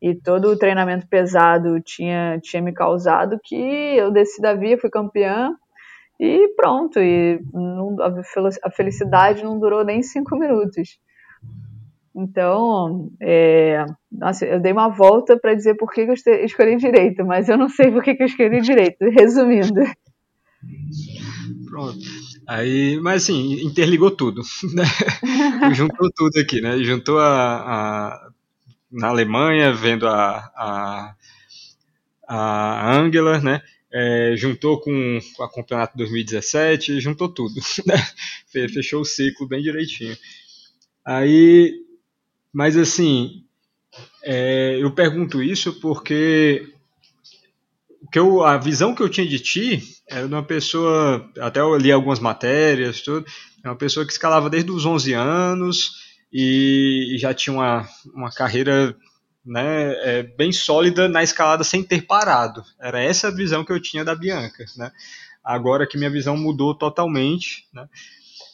[0.01, 4.91] e todo o treinamento pesado tinha, tinha me causado, que eu desci da via, fui
[4.91, 5.53] campeã
[6.21, 7.01] e pronto.
[7.01, 7.97] E não,
[8.63, 10.99] a felicidade não durou nem cinco minutos.
[12.21, 16.13] Então, é, nossa, eu dei uma volta para dizer por que, eu
[16.45, 19.81] escolhi direito, mas eu não sei por que, eu escolhi direito, resumindo.
[21.71, 21.99] Pronto.
[22.45, 24.43] Aí, mas assim, interligou tudo,
[24.75, 24.85] né?
[25.75, 26.83] Juntou tudo aqui, né?
[26.83, 28.31] Juntou a, a
[28.91, 31.15] na Alemanha, vendo a, a,
[32.27, 33.63] a Angela, né?
[33.93, 37.55] É, juntou com, com a campeonato 2017, juntou tudo,
[37.87, 37.97] né?
[38.49, 40.17] Fechou o ciclo bem direitinho.
[41.05, 41.87] Aí
[42.53, 43.45] mas assim,
[44.23, 46.73] é, eu pergunto isso porque
[48.11, 51.77] que eu, a visão que eu tinha de ti era de uma pessoa, até eu
[51.77, 53.27] li algumas matérias, tudo,
[53.63, 55.91] é uma pessoa que escalava desde os 11 anos
[56.33, 58.97] e, e já tinha uma, uma carreira
[59.45, 62.63] né, é, bem sólida na escalada sem ter parado.
[62.81, 64.65] Era essa a visão que eu tinha da Bianca.
[64.77, 64.91] Né?
[65.43, 67.67] Agora que minha visão mudou totalmente.
[67.73, 67.87] Né?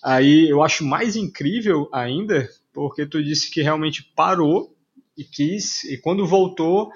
[0.02, 4.76] Aí eu acho mais incrível ainda porque tu disse que realmente parou
[5.16, 6.90] e quis, e quando voltou,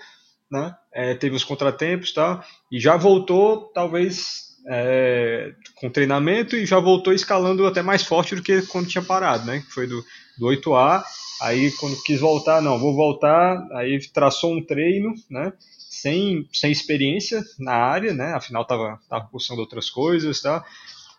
[0.51, 6.67] né, é, teve os contratempos e tal, e já voltou, talvez, é, com treinamento, e
[6.67, 10.05] já voltou escalando até mais forte do que quando tinha parado, né, que foi do,
[10.37, 11.03] do 8A,
[11.43, 15.53] aí quando quis voltar, não, vou voltar, aí traçou um treino, né,
[15.89, 20.65] sem, sem experiência na área, né, afinal estava tava cursando outras coisas, tá,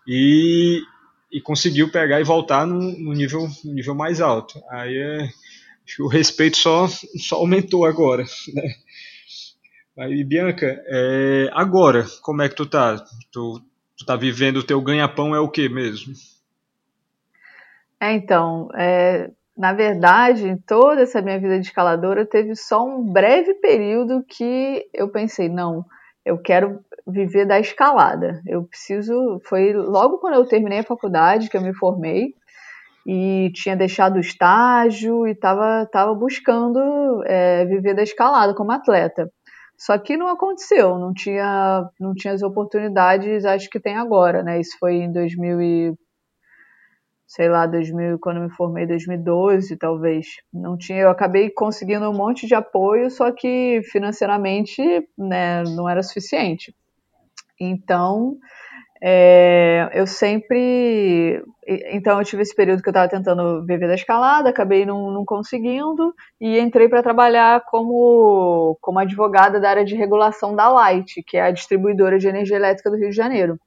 [0.05, 0.81] e,
[1.31, 4.61] e conseguiu pegar e voltar no, no nível, no nível mais alto.
[4.69, 5.29] Aí é,
[5.99, 6.87] o respeito só,
[7.17, 8.23] só aumentou agora.
[8.53, 8.73] Né?
[9.97, 13.03] Aí, Bianca, é, agora, como é que tu tá?
[13.31, 13.61] Tu,
[13.97, 16.13] tu tá vivendo o teu ganha-pão é o que mesmo?
[17.99, 23.11] É, então, é, na verdade, em toda essa minha vida de escaladora, teve só um
[23.11, 25.85] breve período que eu pensei, não,
[26.23, 28.41] eu quero viver da escalada.
[28.45, 29.39] Eu preciso.
[29.45, 32.33] Foi logo quando eu terminei a faculdade que eu me formei
[33.05, 39.31] e tinha deixado o estágio e estava tava buscando é, viver da escalada como atleta.
[39.79, 44.59] Só que não aconteceu, não tinha, não tinha as oportunidades, acho que tem agora, né?
[44.59, 45.93] Isso foi em 2000 e,
[47.25, 50.27] sei lá, 2000, quando eu me formei, 2012, talvez.
[50.53, 54.81] Não tinha, eu acabei conseguindo um monte de apoio, só que financeiramente,
[55.17, 56.75] né, não era suficiente.
[57.59, 58.37] Então,
[59.01, 61.41] é, eu sempre.
[61.91, 65.23] Então, eu tive esse período que eu estava tentando viver da escalada, acabei não, não
[65.23, 71.37] conseguindo e entrei para trabalhar como, como advogada da área de regulação da Light, que
[71.37, 73.57] é a distribuidora de energia elétrica do Rio de Janeiro.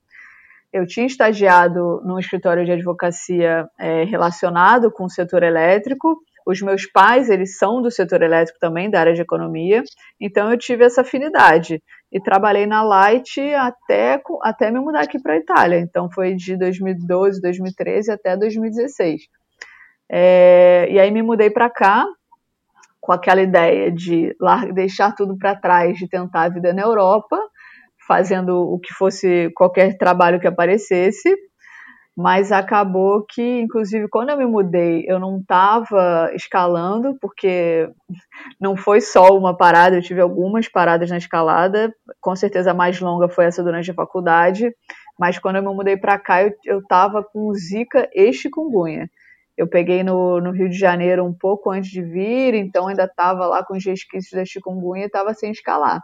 [0.73, 6.87] Eu tinha estagiado num escritório de advocacia é, relacionado com o setor elétrico os meus
[6.87, 9.83] pais, eles são do setor elétrico também, da área de economia,
[10.21, 11.83] então eu tive essa afinidade.
[12.11, 15.79] E trabalhei na Light até, até me mudar aqui para a Itália.
[15.79, 19.23] Então foi de 2012, 2013 até 2016.
[20.11, 22.07] É, e aí me mudei para cá
[23.01, 24.37] com aquela ideia de
[24.75, 27.39] deixar tudo para trás, de tentar a vida na Europa,
[28.07, 31.35] fazendo o que fosse qualquer trabalho que aparecesse
[32.17, 37.89] mas acabou que, inclusive, quando eu me mudei, eu não estava escalando, porque
[38.61, 43.01] não foi só uma parada, eu tive algumas paradas na escalada, com certeza a mais
[43.01, 44.75] longa foi essa durante a faculdade,
[45.19, 49.09] mas quando eu me mudei para cá, eu estava com zika e chikungunya.
[49.57, 53.47] Eu peguei no, no, Rio de Janeiro um pouco antes de vir, então ainda estava
[53.47, 56.01] lá com os resquícios da chikungunya e estava sem escalar.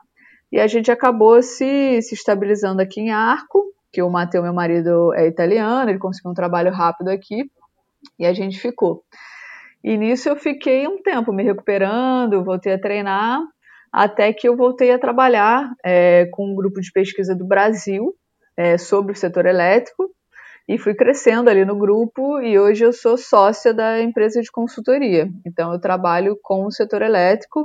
[0.51, 5.13] E a gente acabou se, se estabilizando aqui em Arco, que o Matheus, meu marido,
[5.15, 7.51] é italiano, ele conseguiu um trabalho rápido aqui
[8.19, 9.03] e a gente ficou.
[9.83, 13.41] E nisso eu fiquei um tempo me recuperando, voltei a treinar,
[13.93, 18.15] até que eu voltei a trabalhar é, com um grupo de pesquisa do Brasil
[18.57, 20.11] é, sobre o setor elétrico
[20.69, 25.29] e fui crescendo ali no grupo e hoje eu sou sócia da empresa de consultoria.
[25.47, 27.65] Então eu trabalho com o setor elétrico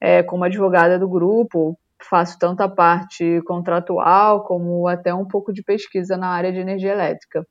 [0.00, 5.62] é, como advogada do grupo, faço tanto a parte contratual como até um pouco de
[5.62, 7.46] pesquisa na área de energia elétrica.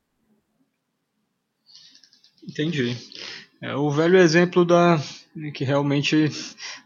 [2.47, 2.97] Entendi.
[3.61, 4.97] É o velho exemplo da
[5.53, 6.29] que realmente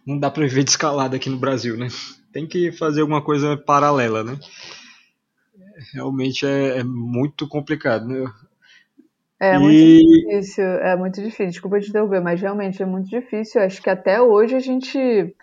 [0.06, 1.88] não dá para viver de escalada aqui no Brasil, né?
[2.32, 4.39] Tem que fazer alguma coisa paralela, né?
[5.93, 8.32] Realmente é, é muito complicado, né?
[9.39, 9.60] É e...
[9.60, 11.47] muito difícil, é muito difícil.
[11.47, 13.62] Desculpa te interromper, mas realmente é muito difícil.
[13.62, 15.36] Acho que até hoje a gente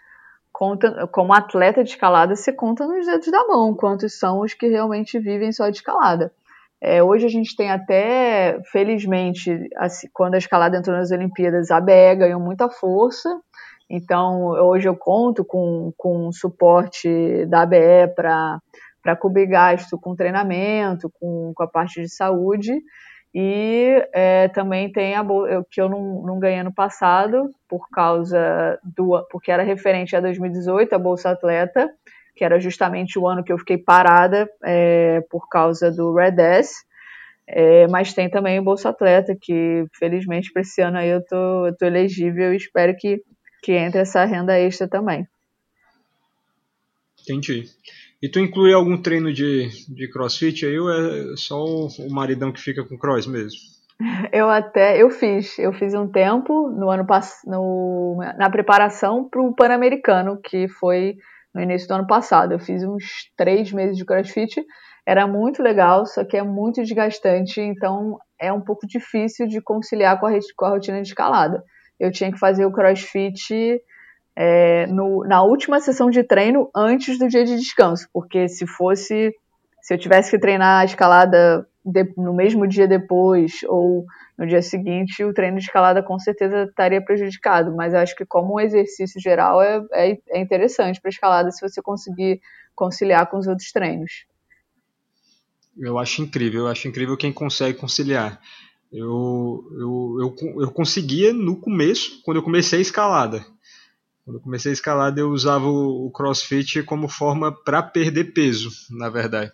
[0.55, 4.69] conta, como atleta de escalada, você conta nos dedos da mão quantos são os que
[4.69, 6.33] realmente vivem só de escalada.
[6.81, 11.81] É, hoje a gente tem até, felizmente, assim, quando a escalada entrou nas Olimpíadas, a
[11.81, 13.29] BE ganhou muita força.
[13.91, 21.53] Então, hoje eu conto com, com suporte da BE para cobrir gasto com treinamento, com,
[21.55, 22.73] com a parte de saúde.
[23.35, 25.25] E é, também tem a
[25.69, 29.27] que eu não, não ganhei ano passado, por causa do.
[29.29, 31.91] porque era referente a 2018, a Bolsa Atleta,
[32.37, 36.85] que era justamente o ano que eu fiquei parada é, por causa do Red S.
[37.47, 41.67] É, mas tem também o Bolsa Atleta, que felizmente para esse ano aí eu tô,
[41.67, 43.21] eu tô elegível e espero que,
[43.63, 45.27] que entre essa renda extra também.
[47.21, 47.65] Entendi.
[48.23, 52.53] E tu inclui algum treino de, de crossfit aí ou é só o, o maridão
[52.53, 53.59] que fica com cross mesmo?
[54.33, 57.07] Eu até, eu fiz, eu fiz um tempo no ano
[57.47, 61.15] no, na preparação para o Pan-Americano, que foi
[61.55, 62.53] no início do ano passado.
[62.53, 63.05] Eu fiz uns
[63.37, 64.61] três meses de crossfit,
[65.07, 70.19] era muito legal, só que é muito desgastante, então é um pouco difícil de conciliar
[70.19, 71.63] com a, com a rotina de escalada.
[72.01, 73.81] Eu tinha que fazer o crossfit
[74.37, 79.33] é, no, na última sessão de treino antes do dia de descanso, porque se fosse,
[79.81, 84.05] se eu tivesse que treinar a escalada de, no mesmo dia depois ou
[84.37, 88.55] no dia seguinte, o treino de escalada com certeza estaria prejudicado, mas acho que como
[88.55, 92.41] um exercício geral é, é, é interessante para escalada se você conseguir
[92.75, 94.27] conciliar com os outros treinos.
[95.77, 98.41] Eu acho incrível, eu acho incrível quem consegue conciliar.
[98.93, 103.45] Eu, eu, eu, eu conseguia no começo, quando eu comecei a escalada.
[104.25, 109.11] Quando eu comecei a escalada, eu usava o crossfit como forma para perder peso, na
[109.11, 109.53] verdade.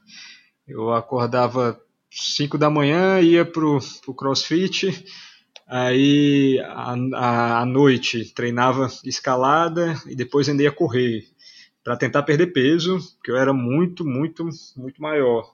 [0.66, 5.04] Eu acordava 5 da manhã, ia pro, pro crossfit,
[5.66, 11.24] aí à noite treinava escalada e depois ainda ia correr
[11.82, 15.52] para tentar perder peso, porque eu era muito, muito, muito maior.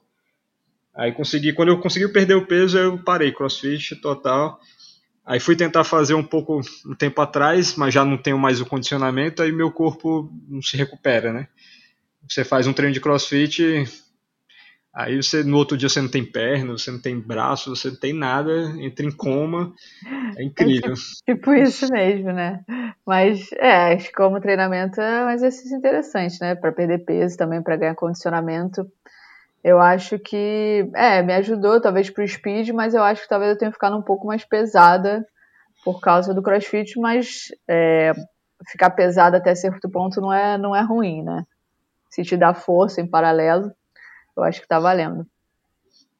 [0.95, 4.61] Aí consegui, quando eu consegui perder o peso, eu parei crossfit total
[5.27, 8.66] Aí fui tentar fazer um pouco um tempo atrás, mas já não tenho mais o
[8.66, 11.49] condicionamento, aí meu corpo não se recupera, né?
[12.29, 13.85] Você faz um treino de crossfit,
[14.95, 17.97] aí você no outro dia você não tem perna, você não tem braço, você não
[17.97, 19.74] tem nada, entra em coma.
[20.37, 20.93] É incrível.
[20.93, 22.64] É tipo, tipo isso mesmo, né?
[23.05, 26.55] Mas é, acho que como treinamento é um exercício interessante, né?
[26.55, 28.87] Para perder peso também, para ganhar condicionamento.
[29.67, 33.59] Eu acho que, é, me ajudou talvez pro speed, mas eu acho que talvez eu
[33.59, 35.27] tenha ficado um pouco mais pesada
[35.85, 38.12] por causa do crossfit, mas é,
[38.71, 41.43] ficar pesada até certo ponto não é, não é ruim, né?
[42.09, 43.73] Se te dá força em paralelo,
[44.37, 45.27] eu acho que tá valendo.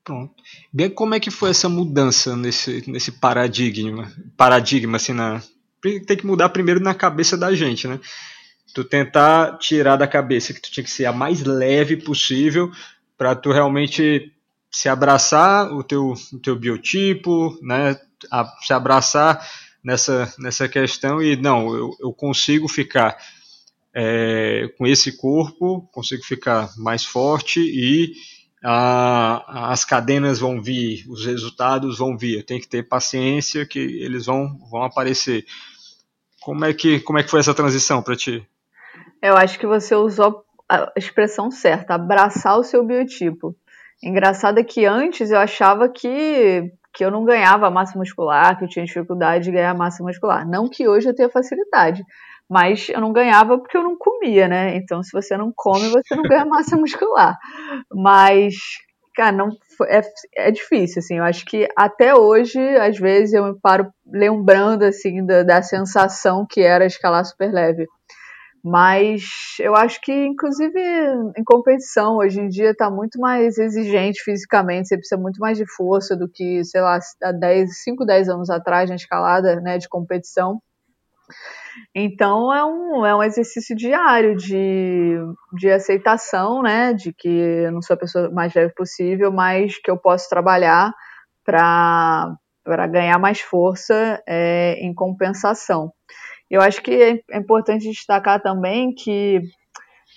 [0.03, 0.35] Pronto.
[0.73, 4.11] Bem, como é que foi essa mudança nesse, nesse paradigma?
[4.37, 5.41] Paradigma, assim, na.
[5.81, 8.01] Tem que mudar primeiro na cabeça da gente, né?
[8.75, 12.73] Tu tentar tirar da cabeça que tu tinha que ser a mais leve possível
[13.17, 14.33] para tu realmente
[14.71, 17.99] se abraçar o teu, o teu biotipo, né?
[18.31, 19.47] A, se abraçar
[19.83, 23.17] nessa, nessa questão e não, eu, eu consigo ficar
[23.95, 28.13] é, com esse corpo, consigo ficar mais forte e
[28.63, 32.39] a, as cadenas vão vir, os resultados vão vir.
[32.39, 35.47] Eu tenho que ter paciência que eles vão, vão aparecer.
[36.43, 38.47] Como é que como é que foi essa transição para ti?
[39.23, 43.55] Eu acho que você usou a expressão certa, abraçar o seu biotipo.
[44.03, 48.69] Engraçado é que antes eu achava que, que eu não ganhava massa muscular, que eu
[48.69, 50.47] tinha dificuldade de ganhar massa muscular.
[50.47, 52.03] Não que hoje eu tenha facilidade,
[52.49, 54.77] mas eu não ganhava porque eu não comia, né?
[54.77, 57.37] Então, se você não come, você não ganha massa muscular.
[57.91, 58.55] Mas,
[59.15, 59.49] cara, não
[59.89, 60.01] é,
[60.37, 61.17] é difícil, assim.
[61.17, 66.47] Eu acho que até hoje, às vezes, eu me paro lembrando, assim, da, da sensação
[66.49, 67.87] que era escalar super leve.
[68.69, 69.23] Mas
[69.61, 70.77] eu acho que, inclusive,
[71.39, 75.65] em competição, hoje em dia está muito mais exigente fisicamente, você precisa muito mais de
[75.65, 79.89] força do que, sei lá, há 10, 5, 10 anos atrás na escalada né, de
[79.89, 80.61] competição.
[81.95, 85.15] Então é um, é um exercício diário de,
[85.53, 86.93] de aceitação, né?
[86.93, 90.93] De que eu não sou a pessoa mais leve possível, mas que eu posso trabalhar
[91.45, 92.37] para
[92.91, 95.93] ganhar mais força é, em compensação.
[96.51, 99.41] Eu acho que é, é importante destacar também que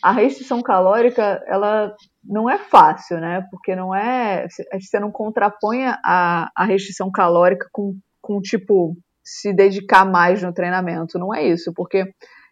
[0.01, 3.45] a restrição calórica, ela não é fácil, né?
[3.51, 4.47] Porque não é.
[4.79, 11.19] Você não contrapõe a, a restrição calórica com, com, tipo, se dedicar mais no treinamento.
[11.19, 11.99] Não é isso, porque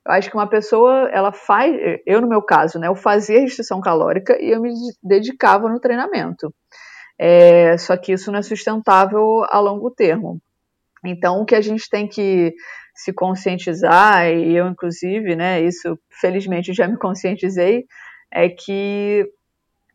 [0.06, 1.74] eu acho que uma pessoa, ela faz.
[2.06, 2.88] Eu, no meu caso, né?
[2.88, 4.72] Eu fazia restrição calórica e eu me
[5.02, 6.54] dedicava no treinamento.
[7.20, 10.40] É, só que isso não é sustentável a longo termo.
[11.06, 12.54] Então, o que a gente tem que
[12.98, 17.86] se conscientizar, e eu inclusive, né, isso felizmente já me conscientizei,
[18.32, 19.26] é que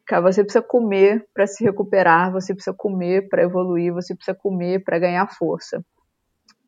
[0.06, 4.84] cara, você precisa comer para se recuperar, você precisa comer para evoluir, você precisa comer
[4.84, 5.84] para ganhar força.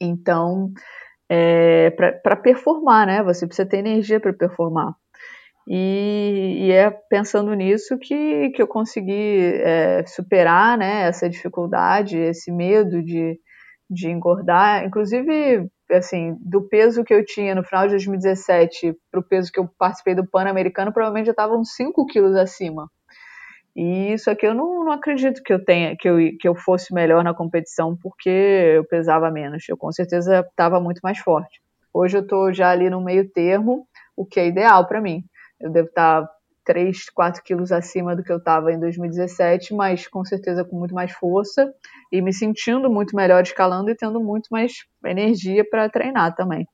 [0.01, 0.73] Então,
[1.29, 3.23] é, para performar, né?
[3.23, 4.95] Você precisa ter energia para performar.
[5.67, 12.53] E, e, é pensando nisso que, que eu consegui é, superar né, essa dificuldade, esse
[12.53, 13.39] medo de,
[13.89, 14.85] de engordar.
[14.85, 19.59] Inclusive, assim, do peso que eu tinha no final de 2017 para o peso que
[19.59, 22.91] eu participei do Pan-Americano, provavelmente estava uns 5 quilos acima.
[23.77, 26.95] E isso aqui eu não, não, acredito que eu tenha, que eu, que eu fosse
[26.95, 29.65] melhor na competição porque eu pesava menos.
[29.69, 31.61] Eu com certeza estava muito mais forte.
[31.93, 35.25] Hoje eu estou já ali no meio termo, o que é ideal para mim.
[35.61, 36.33] Eu devo estar tá
[36.65, 40.95] 3, 4 quilos acima do que eu estava em 2017, mas com certeza com muito
[40.95, 41.73] mais força
[42.11, 44.73] e me sentindo muito melhor escalando e tendo muito mais
[45.05, 46.67] energia para treinar também.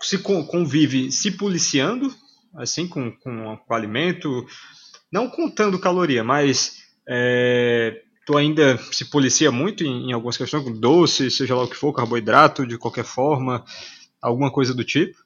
[0.00, 2.12] Se convive se policiando,
[2.54, 4.46] assim, com, com, com alimento,
[5.12, 10.72] não contando caloria, mas é, tu ainda se policia muito em, em algumas questões, com
[10.72, 13.64] doce, seja lá o que for, carboidrato, de qualquer forma,
[14.20, 15.18] alguma coisa do tipo?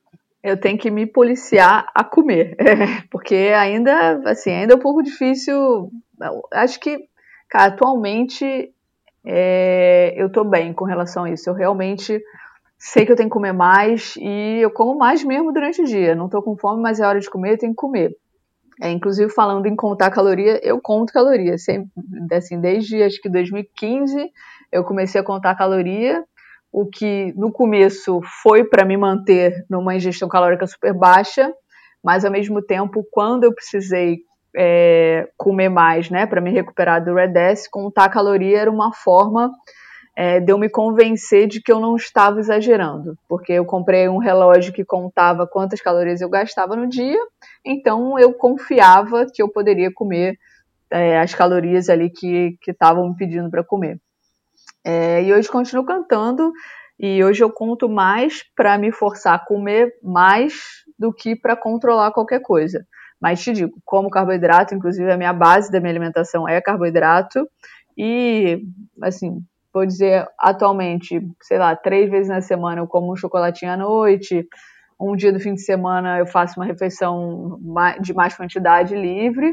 [0.46, 2.56] Eu tenho que me policiar a comer,
[3.10, 5.90] porque ainda, assim, ainda é um pouco difícil.
[6.52, 7.08] Acho que,
[7.48, 8.72] cara, atualmente
[9.24, 11.50] é, eu tô bem com relação a isso.
[11.50, 12.22] Eu realmente
[12.78, 16.14] sei que eu tenho que comer mais e eu como mais mesmo durante o dia.
[16.14, 18.16] Não tô com fome, mas é hora de comer, eu tenho que comer.
[18.80, 21.58] É, inclusive, falando em contar caloria, eu conto caloria.
[21.58, 21.90] Sempre,
[22.30, 24.30] assim, desde acho que 2015
[24.70, 26.22] eu comecei a contar caloria
[26.76, 31.50] o que no começo foi para me manter numa ingestão calórica super baixa,
[32.04, 34.18] mas ao mesmo tempo, quando eu precisei
[34.54, 39.50] é, comer mais, né, para me recuperar do REDS, contar caloria era uma forma
[40.14, 44.18] é, de eu me convencer de que eu não estava exagerando, porque eu comprei um
[44.18, 47.18] relógio que contava quantas calorias eu gastava no dia,
[47.64, 50.36] então eu confiava que eu poderia comer
[50.90, 53.98] é, as calorias ali que estavam me pedindo para comer.
[54.88, 56.52] É, e hoje continuo cantando.
[56.98, 60.54] E hoje eu conto mais para me forçar a comer mais
[60.96, 62.86] do que para controlar qualquer coisa.
[63.20, 67.48] Mas te digo, como carboidrato, inclusive a minha base da minha alimentação é carboidrato.
[67.98, 68.62] E,
[69.02, 69.42] assim,
[69.74, 74.46] vou dizer, atualmente, sei lá, três vezes na semana eu como um chocolatinho à noite.
[75.00, 77.58] Um dia do fim de semana eu faço uma refeição
[78.00, 79.52] de mais quantidade livre.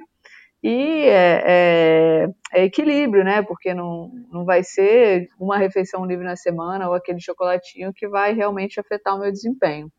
[0.64, 3.42] E é, é, é, equilíbrio, né?
[3.42, 8.34] Porque não, não vai ser uma refeição livre na semana ou aquele chocolatinho que vai
[8.34, 9.92] realmente afetar o meu desempenho.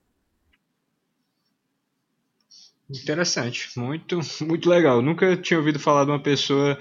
[2.89, 5.03] Interessante, muito, muito legal.
[5.03, 6.79] Nunca tinha ouvido falar de uma pessoa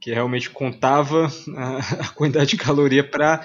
[0.00, 3.44] que realmente contava a, quantidade de caloria para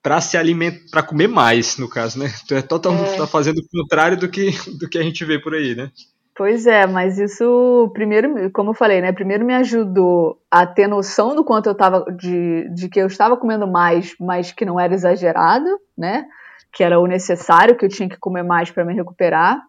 [0.00, 2.32] para se alimentar, para comer mais, no caso, né?
[2.46, 3.16] Tu é totalmente é.
[3.16, 5.90] tá fazendo o contrário do que do que a gente vê por aí, né?
[6.38, 9.10] Pois é, mas isso primeiro, como eu falei, né?
[9.10, 13.36] Primeiro me ajudou a ter noção do quanto eu estava de, de que eu estava
[13.36, 15.66] comendo mais, mas que não era exagerado,
[15.96, 16.26] né?
[16.72, 19.60] Que era o necessário, que eu tinha que comer mais para me recuperar.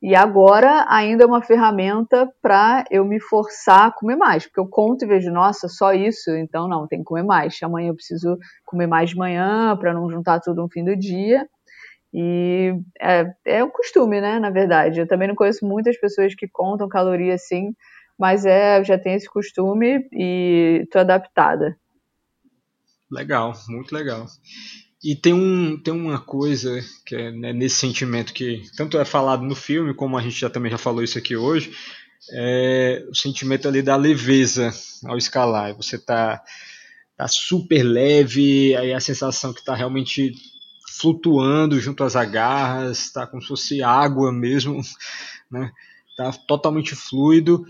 [0.00, 4.68] E agora ainda é uma ferramenta para eu me forçar a comer mais, porque eu
[4.68, 7.58] conto e vejo, nossa, só isso, então não, tem que comer mais.
[7.64, 11.48] Amanhã eu preciso comer mais de manhã para não juntar tudo no fim do dia.
[12.12, 14.38] E é, é um costume, né?
[14.38, 15.00] Na verdade.
[15.00, 17.74] Eu também não conheço muitas pessoas que contam caloria assim,
[18.18, 21.76] mas é, já tenho esse costume e tô adaptada.
[23.10, 24.26] Legal, muito legal.
[25.04, 29.42] E tem, um, tem uma coisa que é né, nesse sentimento que tanto é falado
[29.42, 31.72] no filme, como a gente já também já falou isso aqui hoje,
[32.32, 34.70] é o sentimento ali da leveza
[35.04, 35.74] ao escalar.
[35.74, 36.40] Você tá,
[37.16, 40.32] tá super leve, aí a sensação que tá realmente
[40.98, 44.80] flutuando junto às agarras, tá como se fosse água mesmo,
[45.50, 45.72] né?
[46.16, 47.64] Tá totalmente fluido,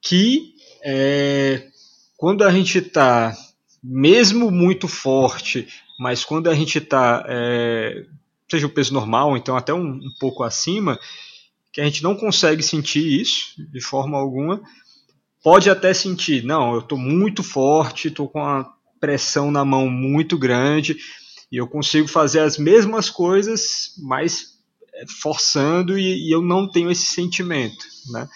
[0.00, 1.68] que é,
[2.16, 3.36] quando a gente tá
[3.82, 5.66] mesmo muito forte,
[5.98, 8.06] mas quando a gente tá é,
[8.50, 10.98] seja o peso normal, então até um, um pouco acima,
[11.72, 14.62] que a gente não consegue sentir isso de forma alguma,
[15.42, 20.38] pode até sentir, não, eu estou muito forte, estou com a pressão na mão muito
[20.38, 20.96] grande,
[21.54, 24.58] e eu consigo fazer as mesmas coisas, mas
[24.92, 28.28] é, forçando e, e eu não tenho esse sentimento, né?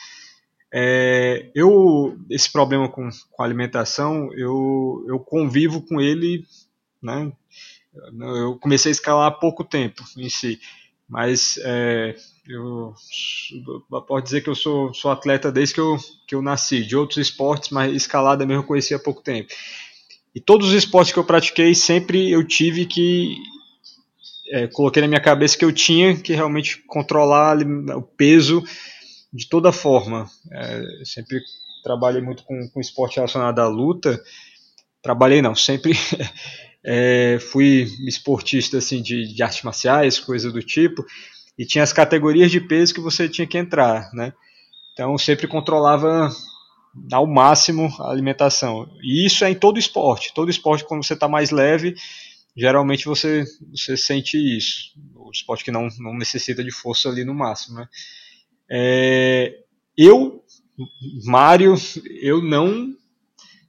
[0.72, 6.44] É, eu esse problema com, com alimentação eu, eu convivo com ele
[7.02, 7.32] né
[8.36, 10.60] eu comecei a escalar há pouco tempo em si
[11.08, 12.14] mas é,
[12.46, 12.92] eu,
[14.06, 15.96] posso dizer que eu sou, sou atleta desde que eu,
[16.26, 19.48] que eu nasci de outros esportes mas escalada mesmo eu conheci há pouco tempo
[20.38, 23.34] e todos os esportes que eu pratiquei, sempre eu tive que.
[24.52, 28.62] É, coloquei na minha cabeça que eu tinha que realmente controlar o peso
[29.32, 30.30] de toda forma.
[30.52, 31.40] É, sempre
[31.82, 34.22] trabalhei muito com, com esporte relacionado à luta.
[35.02, 35.92] Trabalhei não, sempre
[36.86, 41.04] é, fui esportista assim, de, de artes marciais, coisa do tipo,
[41.58, 44.32] e tinha as categorias de peso que você tinha que entrar, né?
[44.92, 46.30] Então sempre controlava
[47.12, 48.88] ao máximo a alimentação.
[49.02, 50.32] E isso é em todo esporte.
[50.34, 51.94] Todo esporte, quando você está mais leve,
[52.56, 54.92] geralmente você, você sente isso.
[55.14, 57.78] O esporte que não, não necessita de força ali no máximo.
[57.78, 57.88] Né?
[58.70, 59.58] É,
[59.96, 60.42] eu,
[61.24, 61.74] Mário,
[62.20, 62.94] eu não,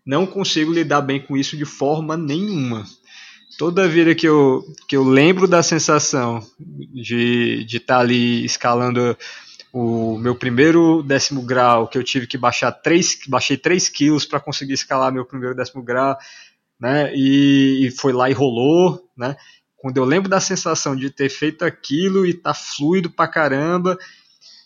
[0.06, 2.86] não consigo lidar bem com isso de forma nenhuma.
[3.58, 9.18] Toda vida que eu, que eu lembro da sensação de estar de tá ali escalando
[9.72, 14.40] o meu primeiro décimo grau, que eu tive que baixar 3, baixei 3 quilos para
[14.40, 16.18] conseguir escalar meu primeiro décimo grau,
[16.80, 17.14] né?
[17.16, 19.36] E, e, foi lá e rolou, né?
[19.78, 23.98] Quando eu lembro da sensação de ter feito aquilo e tá fluido pra caramba,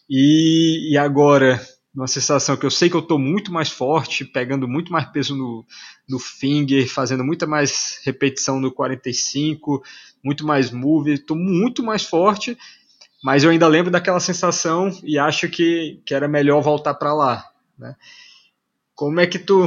[0.09, 1.61] e, e agora
[1.93, 5.35] uma sensação que eu sei que eu estou muito mais forte, pegando muito mais peso
[5.35, 5.63] no,
[6.09, 9.83] no finger, fazendo muita mais repetição no 45,
[10.23, 12.57] muito mais move, estou muito mais forte
[13.23, 17.49] mas eu ainda lembro daquela sensação e acho que, que era melhor voltar para lá.
[17.79, 17.95] Né?
[18.93, 19.65] Como é que tu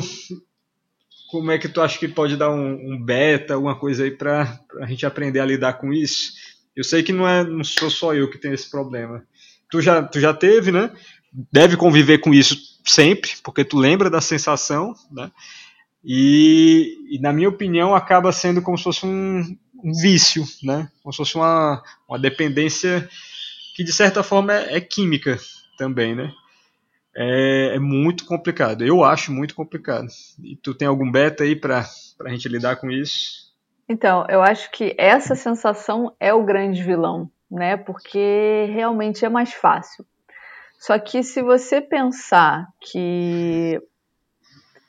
[1.31, 4.61] como é que tu acha que pode dar um, um beta, alguma coisa aí para
[4.81, 6.35] a gente aprender a lidar com isso?
[6.77, 9.25] Eu sei que não é não sou só eu que tenho esse problema.
[9.71, 10.93] Tu já tu já teve, né?
[11.51, 15.31] Deve conviver com isso sempre, porque tu lembra da sensação, né?
[16.05, 20.89] E, e na minha opinião acaba sendo como se fosse um, um vício, né?
[21.03, 23.09] Como se fosse uma, uma dependência
[23.77, 25.37] que de certa forma é, é química
[25.77, 26.33] também, né?
[27.15, 28.83] É, é, muito complicado.
[28.83, 30.09] Eu acho muito complicado.
[30.43, 31.85] E tu tem algum beta aí para
[32.25, 33.55] a gente lidar com isso?
[33.87, 37.77] Então, eu acho que essa sensação é o grande vilão, né?
[37.77, 40.07] Porque realmente é mais fácil.
[40.79, 43.79] Só que se você pensar que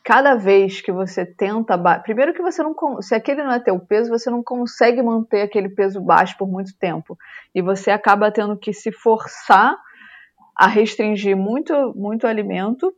[0.07, 1.77] cada vez que você tenta.
[1.99, 2.73] Primeiro que você não.
[3.01, 6.71] Se aquele não é teu peso, você não consegue manter aquele peso baixo por muito
[6.79, 7.17] tempo.
[7.53, 9.75] E você acaba tendo que se forçar
[10.55, 12.95] a restringir muito, muito alimento,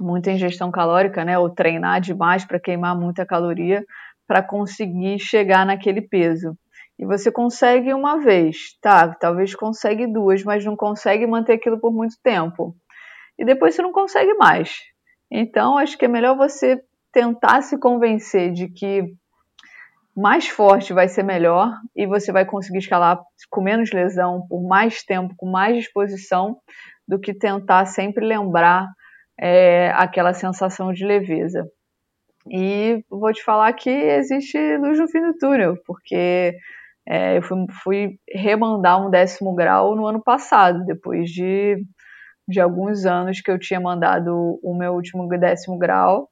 [0.00, 1.38] muita ingestão calórica, né?
[1.38, 3.86] Ou treinar demais para queimar muita caloria
[4.26, 6.58] para conseguir chegar naquele peso.
[6.98, 9.14] E você consegue uma vez, tá?
[9.14, 12.74] Talvez consegue duas, mas não consegue manter aquilo por muito tempo.
[13.38, 14.91] E depois você não consegue mais.
[15.34, 16.78] Então, acho que é melhor você
[17.10, 19.02] tentar se convencer de que
[20.14, 23.18] mais forte vai ser melhor e você vai conseguir escalar
[23.48, 26.58] com menos lesão, por mais tempo, com mais disposição,
[27.08, 28.86] do que tentar sempre lembrar
[29.40, 31.66] é, aquela sensação de leveza.
[32.50, 36.54] E vou te falar que existe luz no fim do túnel, porque
[37.08, 41.82] é, eu fui, fui remandar um décimo grau no ano passado, depois de
[42.48, 46.28] de alguns anos que eu tinha mandado o meu último décimo grau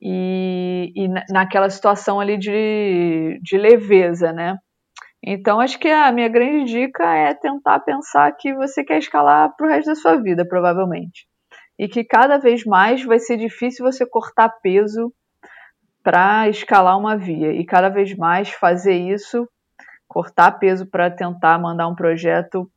[0.00, 4.56] e, e naquela situação ali de, de leveza, né?
[5.22, 9.66] Então, acho que a minha grande dica é tentar pensar que você quer escalar para
[9.66, 11.26] o resto da sua vida, provavelmente.
[11.78, 15.12] E que cada vez mais vai ser difícil você cortar peso
[16.04, 17.52] para escalar uma via.
[17.52, 19.48] E cada vez mais fazer isso,
[20.06, 22.70] cortar peso para tentar mandar um projeto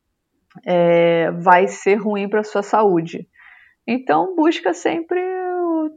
[0.65, 3.27] é, vai ser ruim para sua saúde.
[3.87, 5.19] Então busca sempre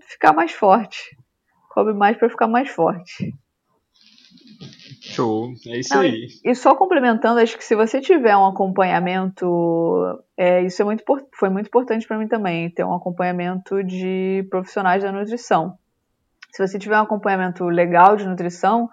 [0.09, 1.16] ficar mais forte.
[1.70, 3.34] Come mais para ficar mais forte.
[5.00, 6.28] Show, é isso Não, aí.
[6.44, 9.46] E só complementando, acho que se você tiver um acompanhamento,
[10.36, 15.02] é, isso é muito, foi muito importante para mim também, ter um acompanhamento de profissionais
[15.02, 15.76] da nutrição.
[16.50, 18.88] Se você tiver um acompanhamento legal de nutrição,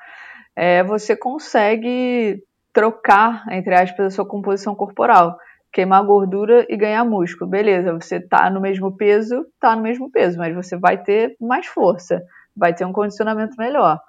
[0.55, 2.43] é, você consegue
[2.73, 5.37] trocar, entre aspas, a sua composição corporal
[5.71, 7.49] queimar gordura e ganhar músculo.
[7.49, 11.65] Beleza, você tá no mesmo peso, tá no mesmo peso, mas você vai ter mais
[11.65, 12.21] força,
[12.55, 13.99] vai ter um condicionamento melhor.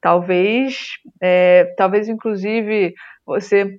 [0.00, 2.94] Talvez, é, talvez inclusive
[3.24, 3.78] você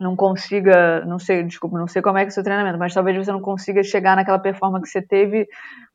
[0.00, 2.94] não consiga, não sei, desculpa, não sei como é que é o seu treinamento, mas
[2.94, 5.46] talvez você não consiga chegar naquela performance que você teve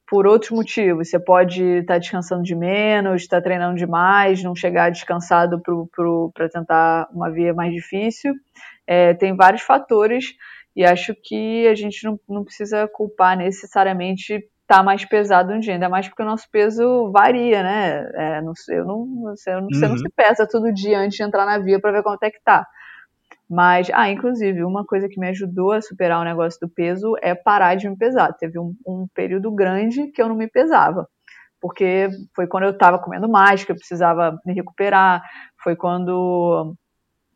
[0.07, 1.09] por outros motivos.
[1.09, 5.59] Você pode estar tá descansando de menos, estar tá treinando demais, não chegar descansado
[6.33, 8.33] para tentar uma via mais difícil.
[8.85, 10.35] É, tem vários fatores
[10.75, 15.59] e acho que a gente não, não precisa culpar necessariamente estar tá mais pesado um
[15.59, 18.09] dia, ainda mais porque o nosso peso varia, né?
[18.13, 19.67] É, não, eu não, você, não, uhum.
[19.71, 22.31] você não se pesa todo dia antes de entrar na via para ver quanto é
[22.31, 22.65] que tá.
[23.49, 27.35] Mas, ah, inclusive, uma coisa que me ajudou a superar o negócio do peso é
[27.35, 28.33] parar de me pesar.
[28.33, 31.07] Teve um, um período grande que eu não me pesava
[31.65, 35.23] porque foi quando eu estava comendo mais, que eu precisava me recuperar,
[35.63, 36.75] foi quando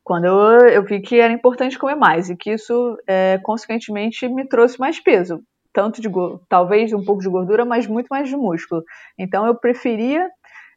[0.09, 4.43] quando eu, eu vi que era importante comer mais e que isso, é, consequentemente, me
[4.43, 5.39] trouxe mais peso.
[5.71, 6.09] Tanto de,
[6.49, 8.83] talvez um pouco de gordura, mas muito mais de músculo.
[9.19, 10.27] Então eu preferia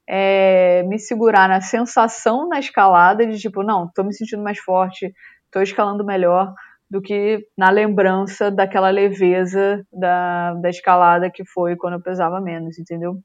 [0.07, 5.11] é, me segurar na sensação na escalada de tipo, não, tô me sentindo mais forte,
[5.51, 6.53] tô escalando melhor,
[6.91, 12.79] do que na lembrança daquela leveza da, da escalada que foi quando eu pesava menos,
[12.79, 13.19] entendeu?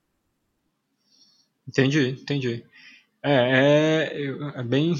[1.67, 2.63] Entendi, entendi.
[3.21, 4.93] É, é, é bem,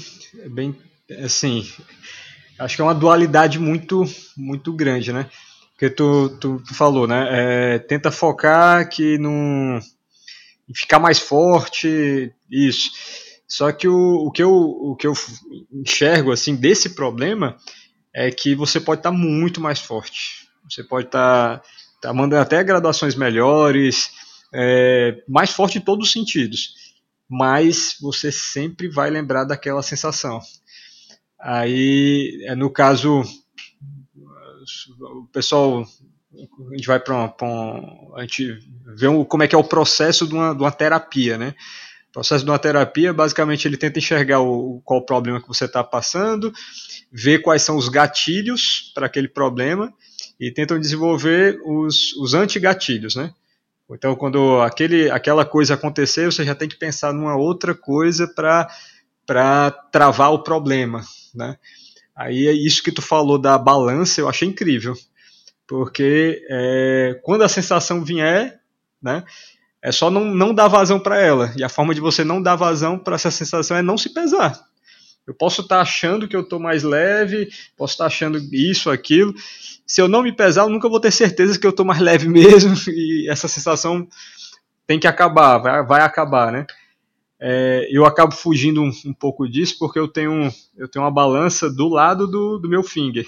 [0.44, 0.76] é bem
[1.24, 1.68] assim,
[2.58, 4.04] acho que é uma dualidade muito,
[4.36, 5.28] muito grande, né?
[5.78, 7.28] Que tu, tu, tu falou, né?
[7.30, 9.80] É, tenta focar que não
[10.74, 12.90] ficar mais forte, isso.
[13.46, 15.14] Só que o, o, que eu, o que eu
[15.72, 17.56] enxergo assim desse problema
[18.14, 20.48] é que você pode estar tá muito mais forte.
[20.68, 21.64] Você pode estar tá,
[22.02, 24.10] tá mandando até graduações melhores,
[24.52, 26.74] é, mais forte em todos os sentidos.
[27.28, 30.40] Mas você sempre vai lembrar daquela sensação.
[31.40, 33.22] Aí, é, no caso,
[35.00, 38.58] o pessoal, a gente vai para um, a gente
[38.96, 41.54] vê como é que é o processo de uma, de uma terapia, né?
[42.10, 45.66] O processo de uma terapia, basicamente, ele tenta enxergar o, qual o problema que você
[45.66, 46.52] está passando,
[47.12, 49.92] ver quais são os gatilhos para aquele problema
[50.40, 53.32] e tentam desenvolver os, os antigatilhos, né?
[53.90, 59.70] Então, quando aquele, aquela coisa acontecer, você já tem que pensar numa outra coisa para
[59.90, 61.02] travar o problema,
[61.34, 61.56] né?
[62.14, 64.94] Aí é isso que tu falou da balança, eu achei incrível,
[65.66, 68.60] porque é, quando a sensação vier,
[69.00, 69.24] né,
[69.80, 71.52] é só não, não dar vazão para ela.
[71.56, 74.58] E a forma de você não dar vazão para essa sensação é não se pesar.
[75.26, 78.90] Eu posso estar tá achando que eu estou mais leve, posso estar tá achando isso,
[78.90, 79.34] aquilo.
[79.86, 82.26] Se eu não me pesar, eu nunca vou ter certeza que eu estou mais leve
[82.30, 82.74] mesmo.
[82.88, 84.08] E essa sensação
[84.86, 86.66] tem que acabar, vai, vai acabar, né?
[87.40, 91.70] É, eu acabo fugindo um, um, pouco disso porque eu tenho, eu tenho uma balança
[91.70, 93.26] do lado do, do meu finger.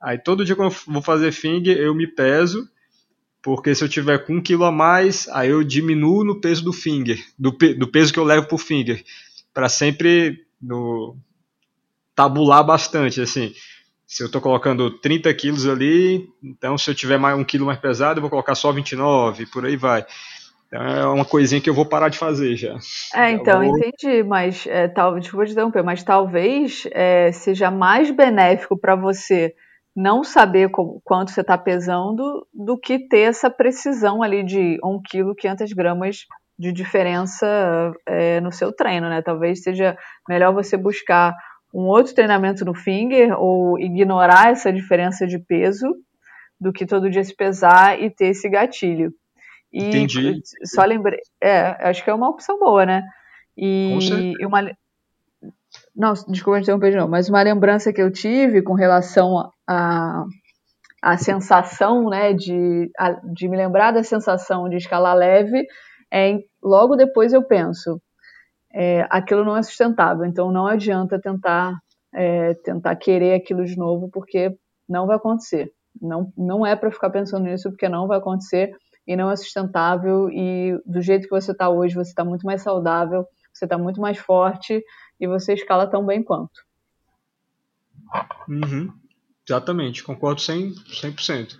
[0.00, 2.68] Aí todo dia que eu vou fazer finger eu me peso,
[3.42, 6.72] porque se eu tiver com um quilo a mais, aí eu diminuo no peso do
[6.72, 9.04] finger, do, do peso que eu levo pro finger,
[9.52, 11.16] para sempre no,
[12.18, 13.54] tabular bastante, assim.
[14.04, 17.78] Se eu estou colocando 30 quilos ali, então se eu tiver mais um quilo mais
[17.78, 20.04] pesado, eu vou colocar só 29, por aí vai.
[20.68, 22.76] Então é uma coisinha que eu vou parar de fazer já.
[23.14, 23.76] É, então, vou...
[23.78, 29.54] entendi, mas é, tal, desculpa te interromper, mas talvez é, seja mais benéfico para você
[29.96, 35.02] não saber como, quanto você está pesando do que ter essa precisão ali de 1
[35.02, 36.26] kg, 500 gramas
[36.58, 37.46] de diferença
[38.06, 39.22] é, no seu treino, né?
[39.22, 39.96] Talvez seja
[40.28, 41.34] melhor você buscar
[41.72, 45.86] um outro treinamento no finger ou ignorar essa diferença de peso
[46.60, 49.12] do que todo dia se pesar e ter esse gatilho.
[49.72, 50.40] E Entendi.
[50.64, 53.02] Só lembrei, é, acho que é uma opção boa, né?
[53.56, 54.62] E, e uma
[55.94, 60.24] não, desculpa interromper de novo, mas uma lembrança que eu tive com relação a,
[61.02, 65.66] a sensação, né, de, a, de me lembrar da sensação de escalar leve,
[66.12, 68.00] é logo depois eu penso,
[68.72, 71.74] é, aquilo não é sustentável, então não adianta tentar
[72.14, 74.56] é, tentar querer aquilo de novo, porque
[74.88, 75.70] não vai acontecer.
[76.00, 78.72] Não, não é para ficar pensando nisso, porque não vai acontecer
[79.08, 80.28] e não é sustentável.
[80.30, 84.00] E do jeito que você está hoje, você está muito mais saudável, você está muito
[84.02, 84.84] mais forte
[85.18, 86.60] e você escala tão bem quanto.
[88.46, 88.92] Uhum.
[89.48, 91.56] Exatamente, concordo 100%, 100%.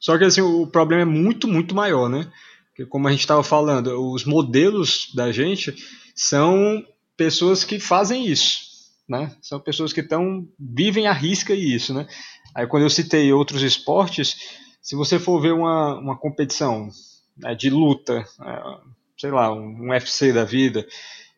[0.00, 2.32] Só que assim, o problema é muito, muito maior, né?
[2.68, 5.74] Porque como a gente estava falando, os modelos da gente
[6.14, 6.82] são
[7.14, 8.58] pessoas que fazem isso,
[9.06, 9.36] né?
[9.42, 12.08] São pessoas que estão vivem a risca isso, né?
[12.54, 14.36] Aí quando eu citei outros esportes,
[14.80, 16.88] se você for ver uma, uma competição
[17.36, 18.62] né, de luta, é,
[19.18, 20.86] sei lá, um UFC da vida,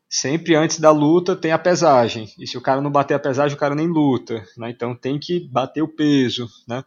[0.09, 2.31] sempre antes da luta tem a pesagem.
[2.39, 4.45] E se o cara não bater a pesagem, o cara nem luta.
[4.57, 4.71] Né?
[4.71, 6.49] Então tem que bater o peso.
[6.69, 6.85] Né?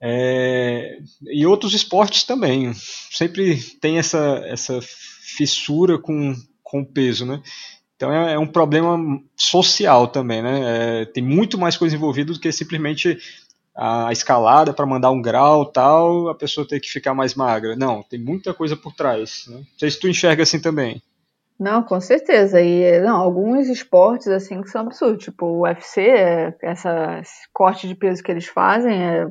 [0.00, 2.72] É, e outros esportes também.
[2.74, 7.26] Sempre tem essa, essa fissura com, com o peso.
[7.26, 7.42] Né?
[7.96, 8.98] Então é, é um problema
[9.36, 10.40] social também.
[10.42, 11.02] Né?
[11.02, 13.18] É, tem muito mais coisa envolvida do que simplesmente
[13.74, 17.74] a escalada para mandar um grau tal, a pessoa ter que ficar mais magra.
[17.74, 19.46] Não, tem muita coisa por trás.
[19.48, 19.56] Né?
[19.56, 21.02] Não sei se tu enxerga assim também.
[21.58, 22.60] Não, com certeza.
[22.60, 27.88] E não, alguns esportes assim que são absurdos, tipo o UFC, é, essa, esse corte
[27.88, 29.26] de peso que eles fazem é,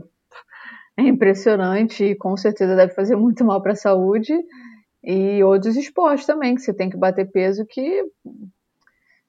[0.97, 4.33] é impressionante e com certeza deve fazer muito mal para a saúde.
[5.03, 8.03] E outros esportes também que você tem que bater peso que,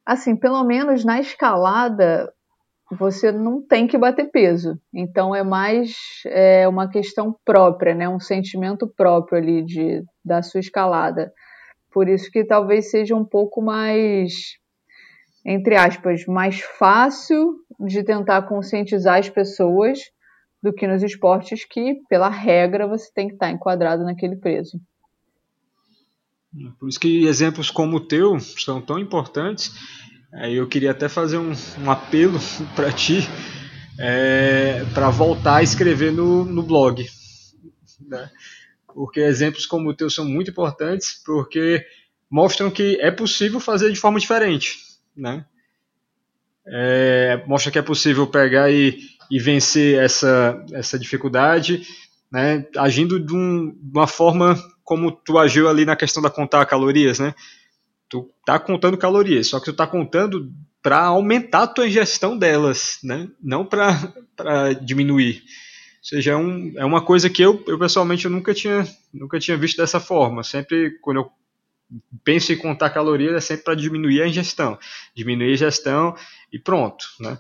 [0.07, 2.33] assim, pelo menos na escalada
[2.93, 4.79] você não tem que bater peso.
[4.93, 5.95] Então é mais
[6.27, 8.09] é, uma questão própria, né?
[8.09, 11.33] Um sentimento próprio ali de da sua escalada.
[11.91, 14.57] Por isso que talvez seja um pouco mais,
[15.45, 19.99] entre aspas, mais fácil de tentar conscientizar as pessoas
[20.63, 24.81] do que nos esportes que, pela regra, você tem que estar enquadrado naquele peso.
[26.79, 29.73] Por isso que exemplos como o teu são tão importantes.
[30.33, 32.39] Eu queria até fazer um, um apelo
[32.75, 33.29] para ti
[33.99, 37.07] é, para voltar a escrever no, no blog.
[38.01, 38.31] Né?
[38.95, 41.85] porque exemplos como o teu são muito importantes, porque
[42.31, 44.79] mostram que é possível fazer de forma diferente,
[45.17, 45.45] né?
[46.65, 48.99] É, mostra que é possível pegar e,
[49.31, 51.87] e vencer essa, essa dificuldade,
[52.31, 52.67] né?
[52.77, 57.19] Agindo de, um, de uma forma como tu agiu ali na questão da contar calorias,
[57.19, 57.35] né?
[58.13, 60.53] Tu tá contando calorias, só que tu tá contando
[60.83, 63.27] para aumentar a tua ingestão delas, né?
[63.43, 65.37] Não para diminuir.
[65.37, 69.39] Ou seja, é, um, é uma coisa que eu, eu pessoalmente eu nunca tinha, nunca
[69.41, 70.43] tinha visto dessa forma.
[70.43, 71.33] Sempre quando eu
[72.23, 74.79] penso em contar calorias é sempre para diminuir a ingestão,
[75.17, 76.15] diminuir a ingestão
[76.53, 77.39] e pronto, né?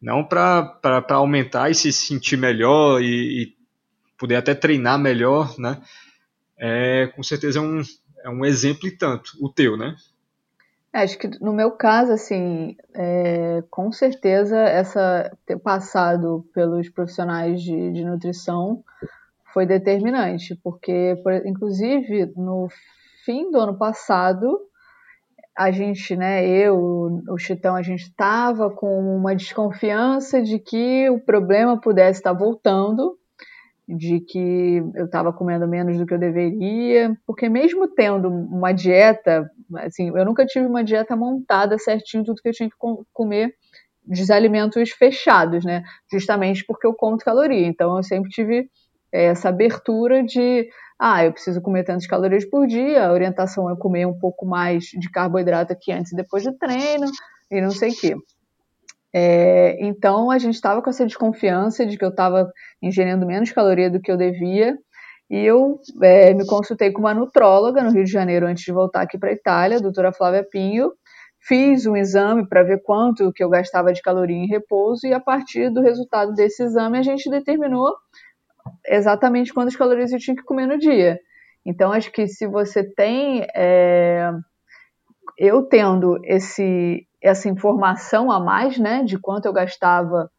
[0.00, 3.54] Não para aumentar e se sentir melhor e, e,
[4.16, 5.82] poder até treinar melhor, né?
[6.56, 7.82] É, com certeza é um,
[8.24, 9.94] é um exemplo e tanto, o teu, né?
[10.94, 17.60] É, acho que no meu caso, assim, é, com certeza essa ter passado pelos profissionais
[17.60, 18.84] de, de nutrição
[19.52, 22.68] foi determinante, porque, por, inclusive, no
[23.24, 24.56] fim do ano passado,
[25.56, 31.18] a gente, né, eu, o Chitão, a gente estava com uma desconfiança de que o
[31.18, 33.18] problema pudesse estar voltando,
[33.86, 39.48] de que eu estava comendo menos do que eu deveria, porque mesmo tendo uma dieta,
[39.76, 42.76] assim, eu nunca tive uma dieta montada certinho tudo que eu tinha que
[43.12, 43.54] comer
[44.06, 45.82] dos alimentos fechados, né?
[46.10, 47.66] Justamente porque eu conto caloria.
[47.66, 48.68] Então eu sempre tive
[49.12, 50.68] é, essa abertura de,
[50.98, 54.84] ah, eu preciso comer tantas calorias por dia, a orientação é comer um pouco mais
[54.84, 57.06] de carboidrato aqui antes e depois do treino,
[57.50, 58.14] e não sei o quê.
[59.16, 62.50] É, então a gente estava com essa desconfiança de que eu estava
[62.82, 64.76] ingerindo menos caloria do que eu devia.
[65.30, 69.02] E eu é, me consultei com uma nutróloga no Rio de Janeiro antes de voltar
[69.02, 70.92] aqui para a Itália, a doutora Flávia Pinho.
[71.40, 75.20] Fiz um exame para ver quanto que eu gastava de caloria em repouso e a
[75.20, 77.94] partir do resultado desse exame a gente determinou
[78.86, 81.20] exatamente quantas calorias eu tinha que comer no dia.
[81.64, 84.30] Então acho que se você tem é,
[85.38, 90.30] eu tendo esse essa informação a mais, né, de quanto eu gastava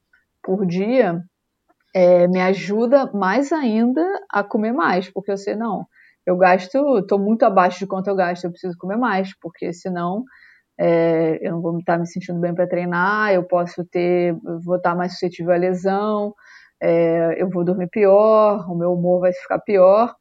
[0.44, 1.20] por dia,
[1.96, 5.88] é, me ajuda mais ainda a comer mais, porque eu sei, não,
[6.26, 10.24] eu gasto, estou muito abaixo de quanto eu gasto, eu preciso comer mais, porque senão
[10.80, 14.96] é, eu não vou estar me sentindo bem para treinar, eu posso ter, vou estar
[14.96, 16.36] mais suscetível à lesão,
[16.80, 20.14] é, eu vou dormir pior, o meu humor vai ficar pior.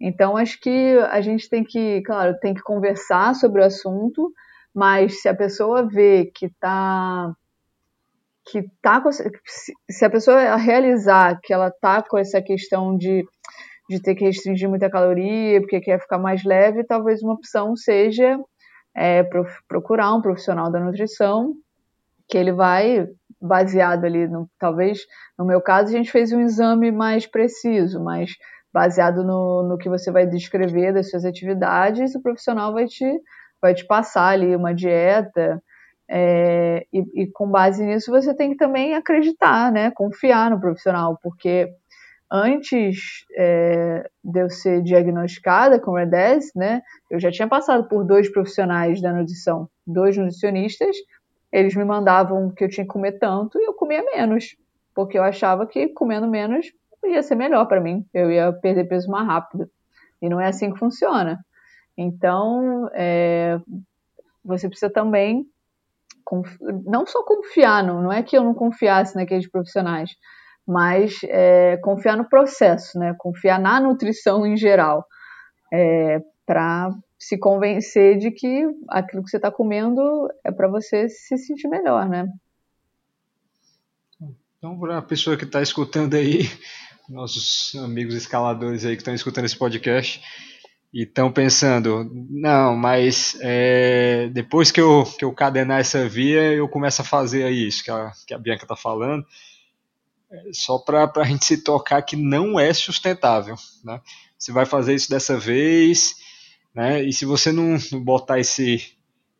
[0.00, 4.32] Então, acho que a gente tem que, claro, tem que conversar sobre o assunto,
[4.76, 7.34] mas se a pessoa vê que está
[8.44, 9.02] que tá
[9.88, 13.26] se a pessoa realizar que ela tá com essa questão de,
[13.88, 18.38] de ter que restringir muita caloria porque quer ficar mais leve, talvez uma opção seja
[18.94, 19.24] é,
[19.66, 21.54] procurar um profissional da nutrição
[22.28, 23.08] que ele vai
[23.40, 25.00] baseado ali no, talvez
[25.38, 28.32] no meu caso a gente fez um exame mais preciso, mas
[28.70, 33.06] baseado no, no que você vai descrever das suas atividades, o profissional vai te
[33.66, 35.60] vai te passar ali uma dieta
[36.08, 39.90] é, e, e, com base nisso você tem que também acreditar, né?
[39.90, 41.68] Confiar no profissional, porque
[42.30, 46.80] antes é, de eu ser diagnosticada com REDES, né?
[47.10, 50.96] Eu já tinha passado por dois profissionais da nutrição, dois nutricionistas.
[51.52, 54.56] Eles me mandavam que eu tinha que comer tanto e eu comia menos,
[54.94, 56.66] porque eu achava que comendo menos
[57.04, 59.68] ia ser melhor para mim, eu ia perder peso mais rápido.
[60.22, 61.38] E não é assim que funciona.
[61.96, 63.58] Então, é,
[64.44, 65.46] você precisa também
[66.84, 70.10] não só confiar, não, não é que eu não confiasse naqueles profissionais,
[70.66, 73.14] mas é, confiar no processo, né?
[73.18, 75.06] Confiar na nutrição em geral,
[75.72, 81.38] é, para se convencer de que aquilo que você está comendo é para você se
[81.38, 82.28] sentir melhor, né?
[84.58, 86.40] Então, para a pessoa que está escutando aí,
[87.08, 90.20] nossos amigos escaladores aí que estão escutando esse podcast,
[90.96, 96.66] e estão pensando, não, mas é, depois que eu, que eu cadenar essa via, eu
[96.66, 99.22] começo a fazer isso que a, que a Bianca está falando,
[100.30, 103.56] é, só para a gente se tocar que não é sustentável.
[103.84, 104.00] Né?
[104.38, 106.14] Você vai fazer isso dessa vez,
[106.74, 107.02] né?
[107.02, 108.96] e se você não, não botar esse,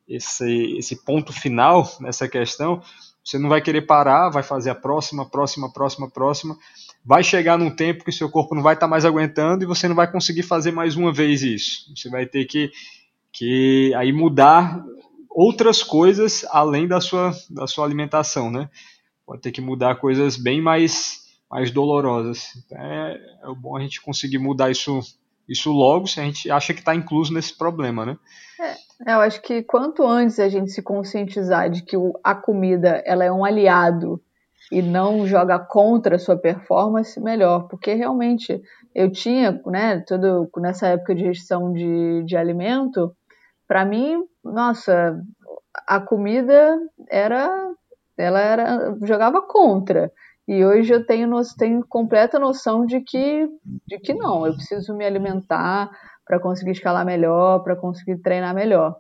[0.07, 2.83] esse, esse ponto final nessa questão,
[3.25, 6.59] você não vai querer parar, vai fazer a próxima, próxima, próxima, próxima.
[7.07, 9.87] Vai chegar num tempo que seu corpo não vai estar tá mais aguentando e você
[9.87, 11.95] não vai conseguir fazer mais uma vez isso.
[11.95, 12.73] Você vai ter que,
[13.33, 14.85] que aí mudar
[15.31, 18.69] outras coisas além da sua, da sua alimentação, né?
[19.25, 22.49] Pode ter que mudar coisas bem mais, mais dolorosas.
[22.57, 24.99] Então é, é bom a gente conseguir mudar isso,
[25.49, 28.19] isso logo, se a gente acha que está incluso nesse problema, né?
[28.61, 28.87] É.
[29.05, 33.25] É, eu acho que quanto antes a gente se conscientizar de que a comida ela
[33.25, 34.21] é um aliado
[34.71, 37.69] e não joga contra a sua performance, melhor.
[37.69, 38.61] Porque realmente
[38.95, 43.14] eu tinha, né, tudo nessa época de restrição de, de alimento,
[43.69, 45.21] para mim, nossa,
[45.87, 46.79] a comida
[47.11, 47.49] era,
[48.17, 50.11] ela era, jogava contra.
[50.49, 53.49] E hoje eu tenho, tenho completa noção de que,
[53.87, 55.91] de que não, eu preciso me alimentar
[56.25, 58.97] para conseguir escalar melhor, para conseguir treinar melhor.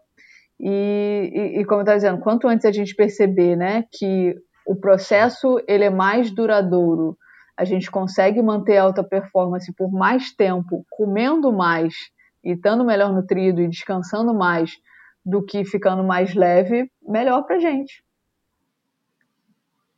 [0.58, 4.34] E, e, e como eu estava dizendo, quanto antes a gente perceber né, que
[4.66, 7.16] o processo ele é mais duradouro,
[7.56, 11.94] a gente consegue manter alta performance por mais tempo, comendo mais
[12.44, 14.72] e estando melhor nutrido e descansando mais
[15.24, 18.04] do que ficando mais leve, melhor para gente.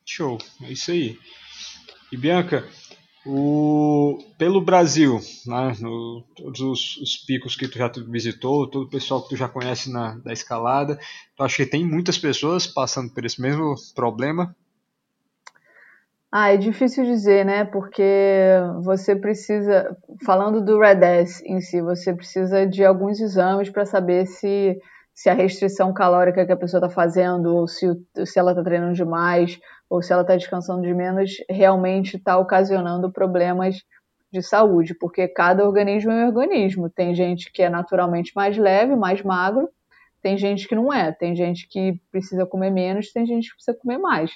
[0.05, 1.19] Show, é isso aí.
[2.13, 2.65] E Bianca,
[3.31, 8.91] o, pelo Brasil, né, no, todos os, os, picos que tu já visitou, todo o
[8.91, 10.99] pessoal que tu já conhece na, da escalada,
[11.37, 14.57] tu acha que tem muitas pessoas passando por esse mesmo problema?
[16.33, 17.65] Ah, é difícil dizer, né?
[17.67, 18.03] Porque
[18.83, 24.79] você precisa, falando do REDES em si, você precisa de alguns exames para saber se,
[25.19, 27.89] se a restrição calórica que a pessoa está fazendo, ou se,
[28.25, 29.59] se ela está treinando demais,
[29.91, 33.83] ou se ela está descansando de menos, realmente está ocasionando problemas
[34.33, 36.89] de saúde, porque cada organismo é um organismo.
[36.89, 39.69] Tem gente que é naturalmente mais leve, mais magro,
[40.23, 43.77] tem gente que não é, tem gente que precisa comer menos, tem gente que precisa
[43.77, 44.31] comer mais.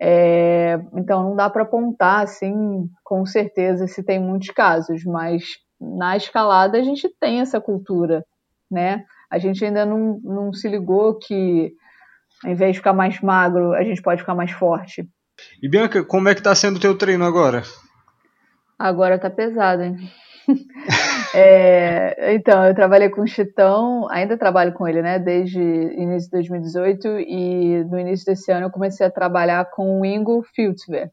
[0.00, 6.16] É, então não dá para apontar assim com certeza se tem muitos casos, mas na
[6.16, 8.26] escalada a gente tem essa cultura,
[8.68, 9.04] né?
[9.30, 11.72] A gente ainda não, não se ligou que
[12.44, 15.06] ao invés de ficar mais magro, a gente pode ficar mais forte.
[15.62, 17.62] E Bianca, como é que tá sendo o teu treino agora?
[18.78, 19.96] Agora tá pesado, hein?
[21.34, 26.48] é, então, eu trabalhei com o Chitão, ainda trabalho com ele, né, desde início de
[26.48, 31.10] 2018 e no início desse ano eu comecei a trabalhar com o Ingo Filtzwer,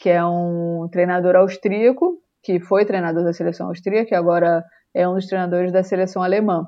[0.00, 5.14] que é um treinador austríaco, que foi treinador da seleção austríaca e agora é um
[5.14, 6.66] dos treinadores da seleção alemã.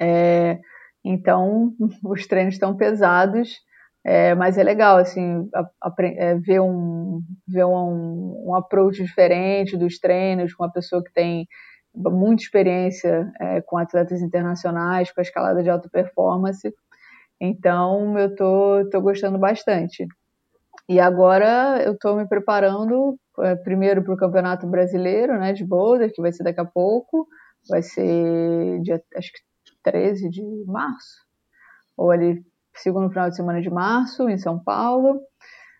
[0.00, 0.58] É,
[1.04, 1.72] então,
[2.04, 3.60] os treinos estão pesados,
[4.04, 9.76] é, mas é legal, assim, a, a, é, ver, um, ver um, um approach diferente
[9.76, 11.46] dos treinos, com uma pessoa que tem
[11.94, 16.74] muita experiência é, com atletas internacionais, com a escalada de alta performance.
[17.40, 20.06] Então, eu tô, tô gostando bastante.
[20.88, 26.12] E agora eu estou me preparando é, primeiro para o Campeonato Brasileiro né, de Boulder,
[26.12, 27.26] que vai ser daqui a pouco,
[27.68, 29.40] vai ser dia, acho que
[29.84, 31.24] 13 de março,
[31.96, 35.20] ou ali segundo final de semana de março, em São Paulo.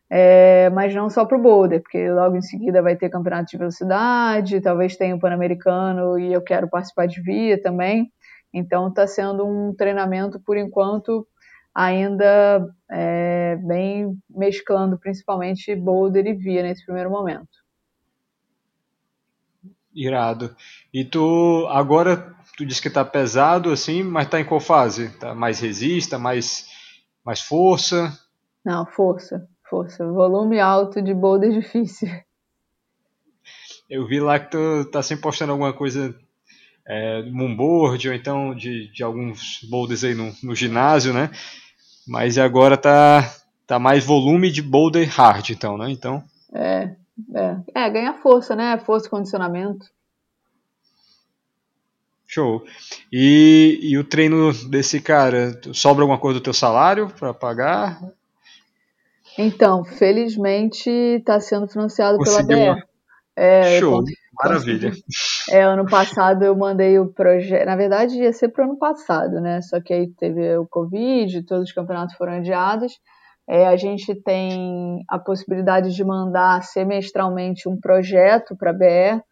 [0.08, 3.58] É, mas não só para o boulder, porque logo em seguida vai ter campeonato de
[3.58, 8.12] velocidade, talvez tenha o Pan-Americano e eu quero participar de via também.
[8.52, 11.26] Então está sendo um treinamento, por enquanto,
[11.74, 17.64] ainda é, bem mesclando principalmente boulder e via nesse primeiro momento.
[19.92, 20.54] Irado.
[20.92, 25.08] E tu agora tu disse que está pesado assim, mas está em qual fase?
[25.18, 26.66] Tá mais resista, mais
[27.24, 28.12] mais força?
[28.64, 30.06] Não, força, força.
[30.06, 32.08] Volume alto de boulder difícil.
[33.88, 36.14] Eu vi lá que tu tá sempre postando alguma coisa
[36.86, 41.30] é, moonboard ou então de, de alguns boulders aí no, no ginásio, né?
[42.06, 43.30] Mas agora tá,
[43.66, 45.90] tá mais volume de boulder hard, então, né?
[45.90, 46.22] Então.
[46.52, 46.94] É,
[47.34, 48.78] é, é ganha força, né?
[48.78, 49.86] Força e condicionamento.
[52.34, 52.64] Show.
[53.12, 58.00] E, e o treino desse cara, sobra alguma coisa do teu salário para pagar?
[59.38, 62.82] Então, felizmente está sendo financiado Conseguiu pela BR.
[63.36, 64.92] É, Show, maravilha.
[65.48, 67.66] É, ano passado eu mandei o projeto.
[67.66, 69.60] Na verdade, ia ser para o ano passado, né?
[69.62, 72.92] Só que aí teve o Covid, todos os campeonatos foram adiados.
[73.48, 79.22] É, a gente tem a possibilidade de mandar semestralmente um projeto para a BR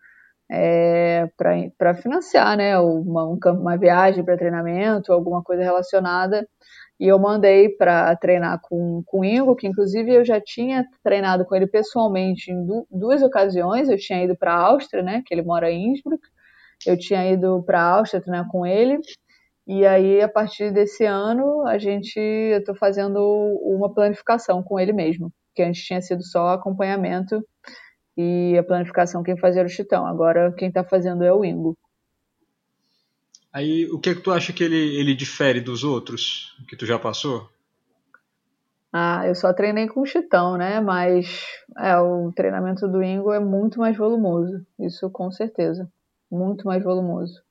[0.55, 1.31] é,
[1.79, 6.47] para financiar né, uma, uma viagem para treinamento, alguma coisa relacionada.
[7.01, 11.47] E eu mandei para treinar com, com o Ingo, que inclusive eu já tinha treinado
[11.47, 13.89] com ele pessoalmente em du duas ocasiões.
[13.89, 16.23] Eu tinha ido para a Áustria, né, que ele mora em Innsbruck.
[16.87, 18.99] Eu tinha ido para a Áustria treinar com ele.
[19.67, 23.19] E aí, a partir desse ano, a gente, eu estou fazendo
[23.63, 27.43] uma planificação com ele mesmo, que antes tinha sido só acompanhamento
[28.17, 30.07] e a planificação quem fazia era o Chitão.
[30.07, 31.77] Agora quem está fazendo é o Ingo.
[33.53, 36.87] Aí o que é que tu acha que ele, ele difere dos outros que tu
[36.87, 37.49] já passou?
[38.93, 40.81] Ah, eu só treinei com o Chitão, né?
[40.81, 41.47] Mas
[41.79, 44.65] é, o treinamento do Ingo é muito mais volumoso.
[44.79, 45.91] Isso com certeza.
[46.31, 47.43] Muito mais volumoso.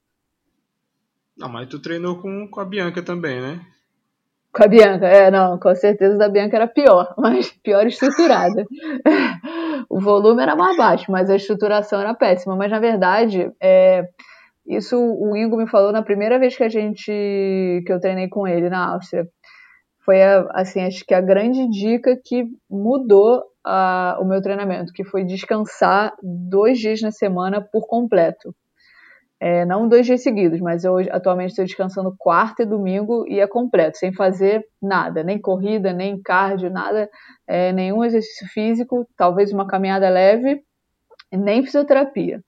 [1.36, 3.66] Não, mas tu treinou com, com a Bianca também, né?
[4.54, 8.66] Com a Bianca, é, não, com certeza da Bianca era pior, mas pior estruturada.
[9.92, 12.56] o volume era mais baixo, mas a estruturação era péssima.
[12.56, 14.04] Mas na verdade, é,
[14.66, 17.12] isso o Ingo me falou na primeira vez que a gente
[17.86, 19.28] que eu treinei com ele na Áustria.
[20.06, 20.22] Foi
[20.52, 26.14] assim, acho que a grande dica que mudou a, o meu treinamento, que foi descansar
[26.24, 28.56] dois dias na semana por completo.
[29.44, 33.48] É, não dois dias seguidos, mas eu atualmente estou descansando quarta e domingo e é
[33.48, 37.10] completo, sem fazer nada, nem corrida, nem cardio, nada,
[37.48, 40.62] é, nenhum exercício físico, talvez uma caminhada leve,
[41.32, 42.40] nem fisioterapia.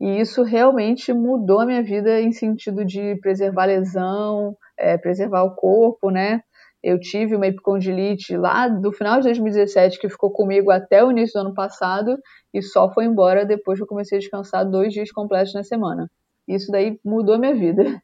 [0.00, 5.42] E isso realmente mudou a minha vida em sentido de preservar a lesão, é, preservar
[5.42, 6.40] o corpo, né?
[6.80, 11.32] Eu tive uma epicondilite lá do final de 2017 que ficou comigo até o início
[11.40, 12.16] do ano passado
[12.54, 16.08] e só foi embora depois que eu comecei a descansar dois dias completos na semana.
[16.48, 18.02] Isso daí mudou a minha vida.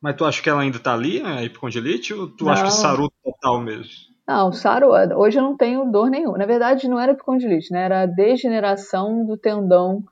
[0.00, 2.52] Mas tu acha que ela ainda tá ali, a epicondilite, ou tu não.
[2.52, 3.92] acha que sarou total mesmo?
[4.26, 4.92] Não, sarou.
[5.16, 6.36] Hoje eu não tenho dor nenhuma.
[6.36, 7.84] Na verdade, não era epicondilite, né?
[7.84, 10.02] Era a degeneração do tendão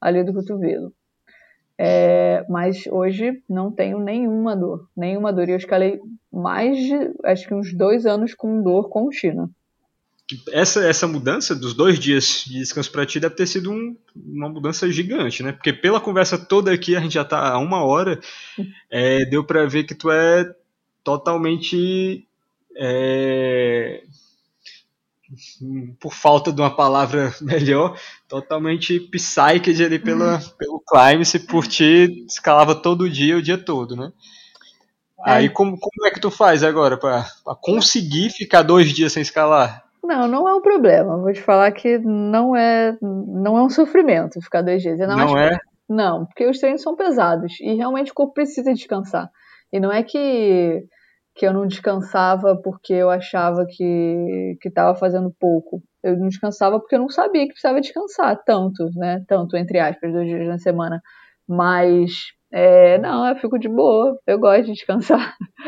[0.00, 0.92] ali do cotovelo.
[1.78, 5.48] É, mas hoje não tenho nenhuma dor, nenhuma dor.
[5.48, 6.00] E eu escalei
[6.32, 9.50] mais de, acho que uns dois anos com dor contínua
[10.50, 14.48] essa, essa mudança dos dois dias de descanso para ti deve ter sido um, uma
[14.48, 15.52] mudança gigante, né?
[15.52, 18.18] Porque pela conversa toda aqui, a gente já está há uma hora,
[18.90, 20.52] é, deu para ver que tu é
[21.04, 22.26] totalmente.
[22.76, 24.02] É,
[25.98, 27.98] por falta de uma palavra melhor,
[28.28, 34.12] totalmente psyched ali pela, pelo Climax, por ti escalava todo dia, o dia todo, né?
[35.26, 35.32] É.
[35.32, 37.28] Aí como, como é que tu faz agora para
[37.60, 39.85] conseguir ficar dois dias sem escalar?
[40.06, 41.18] Não, não é um problema.
[41.18, 44.98] Vou te falar que não é, não é um sofrimento ficar dois dias.
[44.98, 45.58] não, é?
[45.88, 49.28] Não, porque os treinos são pesados e realmente o corpo precisa descansar.
[49.72, 50.84] E não é que,
[51.34, 55.82] que eu não descansava porque eu achava que estava fazendo pouco.
[56.02, 59.24] Eu não descansava porque eu não sabia que precisava descansar tanto, né?
[59.26, 61.02] Tanto, entre aspas, dois dias na semana.
[61.48, 64.18] Mas, é, não, eu fico de boa.
[64.24, 65.36] Eu gosto de descansar.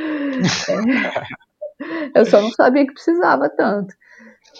[0.69, 1.39] é,
[2.15, 3.95] eu só não sabia que precisava tanto.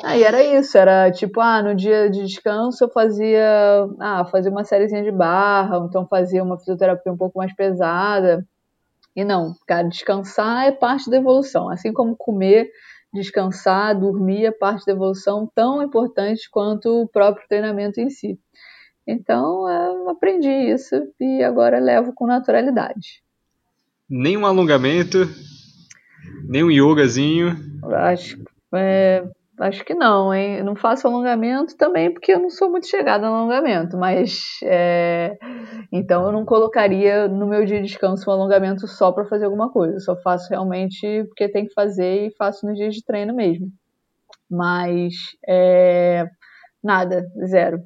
[0.05, 4.65] Aí era isso, era tipo, ah, no dia de descanso eu fazia, ah, fazia uma
[4.65, 8.47] sériezinha de barra, então fazia uma fisioterapia um pouco mais pesada.
[9.17, 11.69] E não, cara, descansar é parte da evolução.
[11.69, 12.71] Assim como comer,
[13.13, 18.39] descansar, dormir é parte da evolução tão importante quanto o próprio treinamento em si.
[19.07, 23.23] Então, eu aprendi isso e agora levo com naturalidade.
[24.09, 25.27] Nem um alongamento,
[26.47, 27.57] nem um yogazinho.
[27.83, 28.39] Acho,
[28.75, 29.25] é,
[29.59, 30.63] Acho que não, hein?
[30.63, 35.37] não faço alongamento também porque eu não sou muito chegada no alongamento, mas é...
[35.91, 39.71] então eu não colocaria no meu dia de descanso um alongamento só para fazer alguma
[39.71, 39.97] coisa.
[39.97, 43.67] Eu só faço realmente porque tem que fazer e faço nos dias de treino mesmo.
[44.49, 45.15] Mas
[45.47, 46.29] é...
[46.83, 47.83] nada, zero.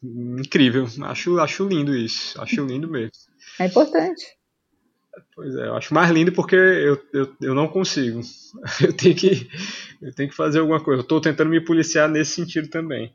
[0.00, 3.10] Incrível, acho, acho lindo isso, acho lindo mesmo.
[3.58, 4.24] É importante.
[5.34, 8.20] Pois é, eu acho mais lindo porque eu, eu, eu não consigo.
[8.80, 9.48] Eu tenho que,
[10.00, 11.00] eu tenho que fazer alguma coisa.
[11.00, 13.14] Eu estou tentando me policiar nesse sentido também.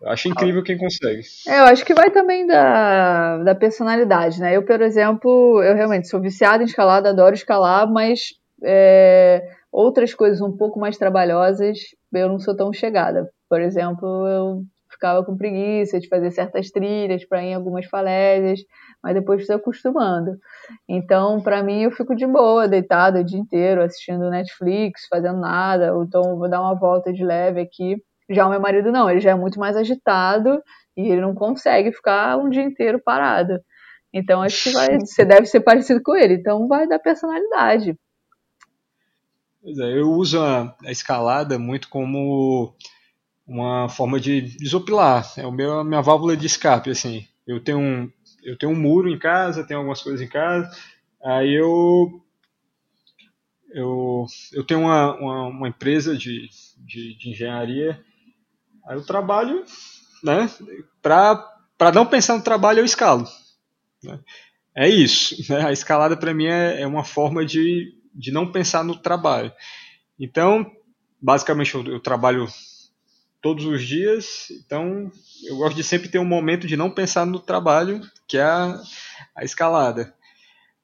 [0.00, 1.22] Eu acho incrível quem consegue.
[1.46, 4.56] É, eu acho que vai também da, da personalidade, né?
[4.56, 10.40] Eu, por exemplo, eu realmente sou viciada em escalada, adoro escalar, mas é, outras coisas
[10.40, 11.78] um pouco mais trabalhosas
[12.12, 13.30] eu não sou tão chegada.
[13.48, 14.64] Por exemplo, eu
[15.00, 18.60] ficava com preguiça de fazer certas trilhas para ir em algumas falésias,
[19.02, 20.36] mas depois fui acostumando.
[20.86, 25.96] Então, para mim, eu fico de boa, deitada o dia inteiro, assistindo Netflix, fazendo nada,
[25.96, 27.96] ou então vou dar uma volta de leve aqui.
[28.28, 30.62] Já o meu marido não, ele já é muito mais agitado
[30.94, 33.58] e ele não consegue ficar um dia inteiro parado.
[34.12, 36.34] Então, acho que vai, você deve ser parecido com ele.
[36.34, 37.96] Então, vai dar personalidade.
[39.62, 42.74] Pois é, eu uso a, a escalada muito como
[43.50, 45.28] uma forma de desopilar.
[45.36, 47.26] É o meu, a minha válvula de escape, assim.
[47.44, 48.10] Eu tenho um,
[48.44, 50.70] eu tenho um muro em casa, tenho algumas coisas em casa.
[51.20, 52.22] Aí eu
[53.72, 56.48] eu, eu tenho uma, uma, uma empresa de,
[56.78, 58.00] de, de, engenharia.
[58.86, 59.64] Aí eu trabalho,
[60.22, 60.48] né?
[61.02, 63.26] Para não pensar no trabalho, eu escalo.
[64.02, 64.18] Né?
[64.76, 65.36] É isso.
[65.52, 65.66] Né?
[65.66, 69.52] A escalada para mim é, é uma forma de, de não pensar no trabalho.
[70.18, 70.70] Então,
[71.20, 72.48] basicamente, eu, eu trabalho
[73.40, 74.48] todos os dias.
[74.64, 75.10] Então,
[75.44, 78.80] eu gosto de sempre ter um momento de não pensar no trabalho, que é a,
[79.34, 80.14] a escalada.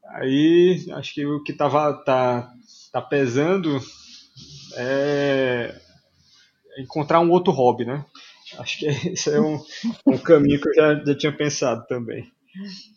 [0.09, 2.51] Aí, acho que o que tava, tá,
[2.93, 3.81] tá pesando
[4.77, 5.75] é
[6.79, 8.05] encontrar um outro hobby, né?
[8.59, 9.61] Acho que esse é um,
[10.07, 12.31] um caminho que eu já, já tinha pensado também.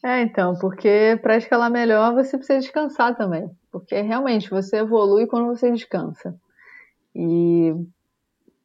[0.04, 3.50] É, então, porque para escalar melhor você precisa descansar também.
[3.72, 6.36] Porque realmente você evolui quando você descansa.
[7.14, 7.74] E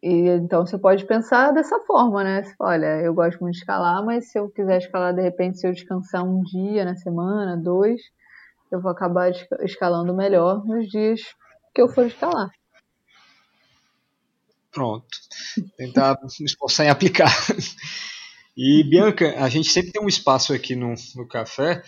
[0.05, 2.43] e então você pode pensar dessa forma, né?
[2.43, 5.59] Você fala, olha, eu gosto muito de escalar, mas se eu quiser escalar de repente,
[5.59, 8.03] se eu descansar um dia na semana, dois,
[8.71, 9.33] eu vou acabar
[9.63, 11.23] escalando melhor nos dias
[11.75, 12.51] que eu for escalar.
[14.71, 15.07] Pronto.
[15.79, 17.33] Tentar me esforçar em aplicar.
[18.57, 21.83] E, Bianca, a gente sempre tem um espaço aqui no, no café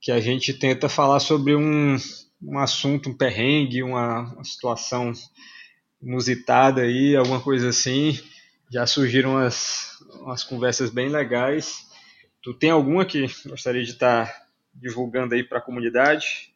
[0.00, 1.96] que a gente tenta falar sobre um,
[2.40, 5.12] um assunto, um perrengue, uma, uma situação
[6.02, 8.18] inusitada aí, alguma coisa assim.
[8.70, 11.86] Já surgiram umas, umas conversas bem legais.
[12.42, 16.52] Tu tem alguma que gostaria de estar tá divulgando aí para a comunidade?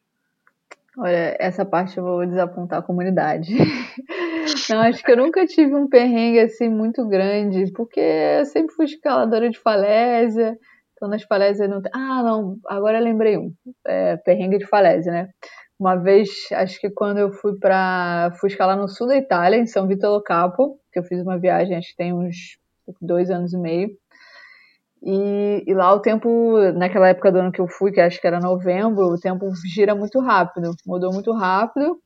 [0.99, 3.55] Olha, essa parte eu vou desapontar a comunidade.
[4.69, 8.87] Não, acho que eu nunca tive um perrengue assim muito grande, porque eu sempre fui
[8.87, 10.59] escaladora de falésia.
[10.95, 11.91] Então nas falésias não tem.
[11.95, 13.55] Ah, não, agora eu lembrei um.
[13.87, 15.29] É, perrengue de falésia, né?
[15.81, 19.67] Uma vez, acho que quando eu fui para fui escalar no sul da Itália, em
[19.67, 22.59] São Vitolo Capo, que eu fiz uma viagem, acho que tem uns
[23.01, 23.91] dois anos e meio.
[25.03, 28.27] E, e, lá o tempo, naquela época do ano que eu fui, que acho que
[28.27, 31.99] era novembro, o tempo gira muito rápido, mudou muito rápido.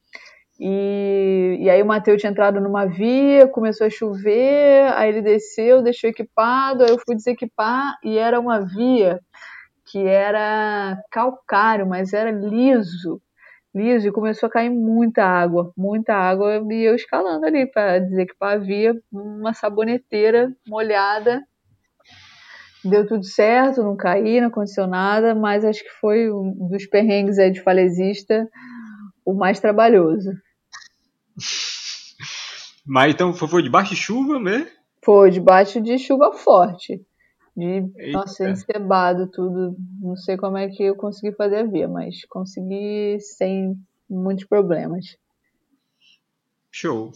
[0.61, 5.83] E, e aí o Matheus tinha entrado numa via, começou a chover, aí ele desceu,
[5.83, 9.19] deixou equipado, aí eu fui desequipar e era uma via
[9.85, 13.21] que era calcário, mas era liso
[13.75, 18.27] liso e começou a cair muita água, muita água, e eu escalando ali para dizer
[18.27, 21.43] que havia uma saboneteira molhada.
[22.85, 27.39] Deu tudo certo, não caí, não aconteceu nada, mas acho que foi um dos perrengues
[27.39, 28.49] aí de falesista
[29.25, 30.31] o mais trabalhoso.
[32.87, 34.67] Mas então foi debaixo de chuva mesmo?
[35.03, 37.01] Foi debaixo de chuva forte.
[37.57, 38.19] De, Eita.
[38.19, 39.77] nossa, encebado tudo.
[40.01, 43.77] Não sei como é que eu consegui fazer a via, mas consegui sem
[44.09, 45.17] muitos problemas.
[46.73, 47.13] Show.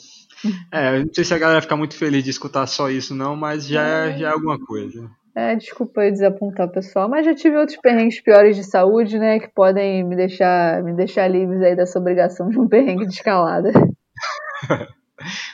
[0.72, 3.66] É, não sei se a galera ficar muito feliz de escutar só isso, não, mas
[3.66, 5.10] já é, já é alguma coisa.
[5.34, 9.38] É, desculpa aí desapontar o pessoal, mas já tive outros perrengues piores de saúde, né,
[9.38, 13.72] que podem me deixar, me deixar livres aí dessa obrigação de um perrengue de escalada.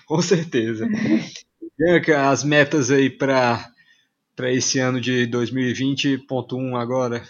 [0.07, 0.87] Com certeza.
[2.31, 3.74] As metas aí para
[4.35, 7.23] para esse ano de 2020.1 agora?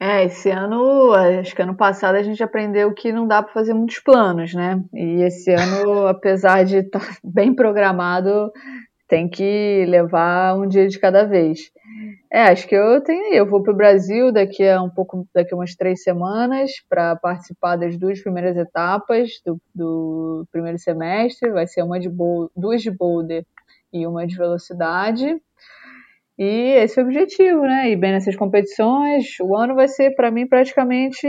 [0.00, 3.74] É, esse ano, acho que ano passado a gente aprendeu que não dá para fazer
[3.74, 4.80] muitos planos, né?
[4.94, 8.52] E esse ano, apesar de estar tá bem programado,
[9.08, 11.72] tem que levar um dia de cada vez.
[12.30, 15.52] É, acho que eu tenho eu vou para o Brasil daqui a um pouco, daqui
[15.52, 21.50] a umas três semanas para participar das duas primeiras etapas do, do primeiro semestre.
[21.50, 22.10] Vai ser uma de
[22.54, 23.44] duas de boulder
[23.92, 25.40] e uma de velocidade.
[26.38, 27.90] E esse é o objetivo, né?
[27.90, 31.26] E bem nessas competições, o ano vai ser para mim praticamente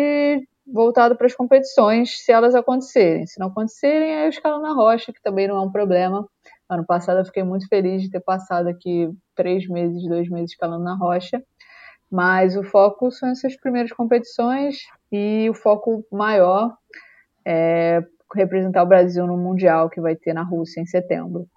[0.72, 3.26] voltado para as competições, se elas acontecerem.
[3.26, 6.28] Se não acontecerem, aí eu escalo na rocha, que também não é um problema.
[6.70, 10.84] Ano passado eu fiquei muito feliz de ter passado aqui três meses, dois meses escalando
[10.84, 11.44] na rocha.
[12.12, 14.78] Mas o foco são essas primeiras competições
[15.12, 16.76] e o foco maior
[17.46, 18.04] é
[18.36, 21.48] representar o Brasil no Mundial que vai ter na Rússia em setembro.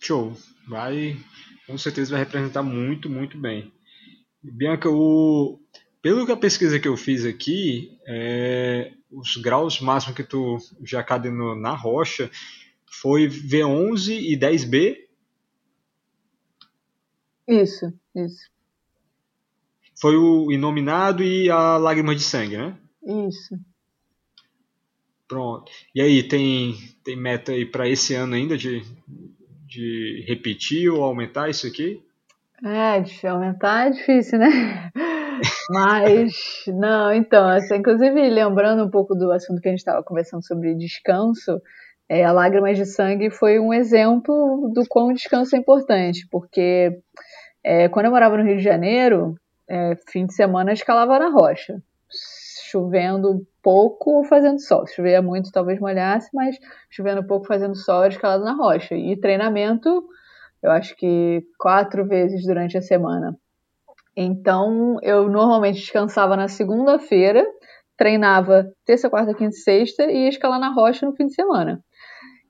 [0.00, 0.32] Show.
[0.66, 1.16] Vai,
[1.66, 3.72] com certeza vai representar muito, muito bem.
[4.42, 5.58] Bianca, o,
[6.02, 11.02] pelo que a pesquisa que eu fiz aqui, é, os graus máximos que tu já
[11.02, 12.30] cadenou na rocha
[12.86, 14.98] foi V11 e 10B?
[17.48, 18.50] Isso, isso.
[20.00, 22.78] Foi o Inominado e a Lágrima de Sangue, né?
[23.28, 23.58] Isso.
[25.26, 25.70] Pronto.
[25.94, 28.82] E aí, tem, tem meta aí para esse ano ainda de,
[29.74, 32.00] de repetir ou aumentar isso aqui?
[32.64, 34.90] É, de aumentar é difícil, né?
[35.70, 40.46] Mas, não, então, assim, inclusive lembrando um pouco do assunto que a gente estava conversando
[40.46, 41.60] sobre descanso,
[42.08, 46.98] é, a Lágrimas de Sangue foi um exemplo do quão descanso é importante, porque
[47.62, 49.34] é, quando eu morava no Rio de Janeiro,
[49.68, 51.82] é, fim de semana eu escalava na rocha,
[52.74, 54.84] chovendo pouco ou fazendo sol.
[54.86, 56.56] Se chovia muito, talvez molhasse, mas
[56.90, 58.96] chovendo pouco, fazendo sol, eu escalava na rocha.
[58.96, 60.04] E treinamento,
[60.60, 63.36] eu acho que quatro vezes durante a semana.
[64.16, 67.46] Então, eu normalmente descansava na segunda-feira,
[67.96, 71.80] treinava terça, quarta, quinta e sexta e ia escalar na rocha no fim de semana.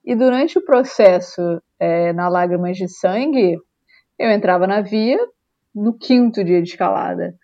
[0.02, 3.56] E durante o processo é, na Lágrimas de Sangue,
[4.18, 5.18] eu entrava na via
[5.74, 7.34] no quinto dia de escalada.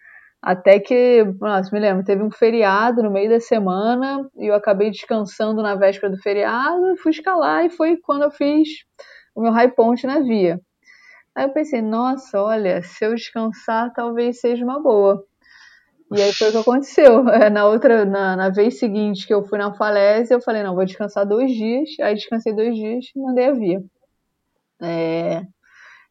[0.43, 4.91] Até que, nossa, me lembro, teve um feriado no meio da semana e eu acabei
[4.91, 8.69] descansando na véspera do feriado, fui escalar e foi quando eu fiz
[9.35, 10.59] o meu high point na via.
[11.35, 15.23] Aí eu pensei, nossa, olha, se eu descansar talvez seja uma boa.
[16.13, 17.29] E aí foi o que aconteceu.
[17.31, 20.75] É, na outra, na, na vez seguinte que eu fui na falésia, eu falei, não,
[20.75, 21.89] vou descansar dois dias.
[22.01, 23.83] Aí descansei dois dias e mandei a via.
[24.83, 25.43] É,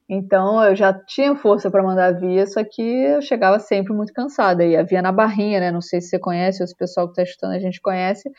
[0.10, 4.66] então eu já tinha força para mandar via, só que eu chegava sempre muito cansada.
[4.66, 5.72] E a via na barrinha, né?
[5.72, 8.30] Não sei se você conhece, ou se o pessoal que está estudando a gente conhece,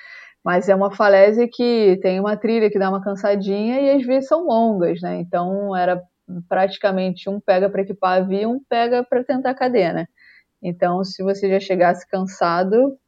[0.44, 4.26] mas é uma falésia que tem uma trilha que dá uma cansadinha e as vias
[4.26, 5.20] são longas, né?
[5.20, 6.02] Então era
[6.48, 10.08] praticamente um pega para equipar a via, um pega para tentar a cadena.
[10.62, 12.98] Então, se você já chegasse cansado,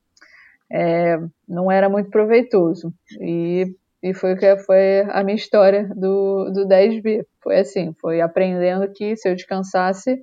[0.70, 2.92] é, não era muito proveitoso.
[3.20, 7.24] E, e foi que foi a minha história do, do 10B.
[7.40, 10.20] Foi assim, foi aprendendo que se eu descansasse,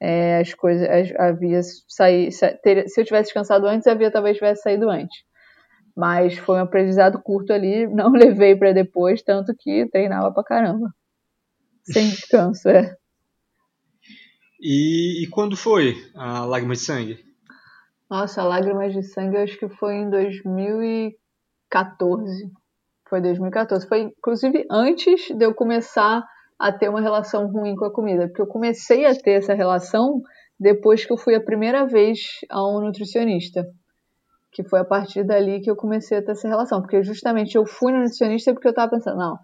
[0.00, 4.62] é, as coisas, a via sair, se eu tivesse descansado antes, a via talvez tivesse
[4.62, 5.24] saído antes.
[5.96, 10.94] Mas foi um aprendizado curto ali, não levei para depois, tanto que treinava pra caramba.
[11.82, 12.94] Sem descanso, é.
[14.60, 17.18] E, e quando foi a Lágrimas de Sangue?
[18.08, 22.48] Nossa, Lágrimas de Sangue eu acho que foi em 2014.
[23.08, 23.86] Foi 2014.
[23.86, 26.24] Foi inclusive antes de eu começar
[26.58, 28.26] a ter uma relação ruim com a comida.
[28.26, 30.20] Porque eu comecei a ter essa relação
[30.58, 33.66] depois que eu fui a primeira vez a um nutricionista.
[34.52, 36.80] Que foi a partir dali que eu comecei a ter essa relação.
[36.80, 39.38] Porque justamente eu fui no nutricionista porque eu tava pensando, não,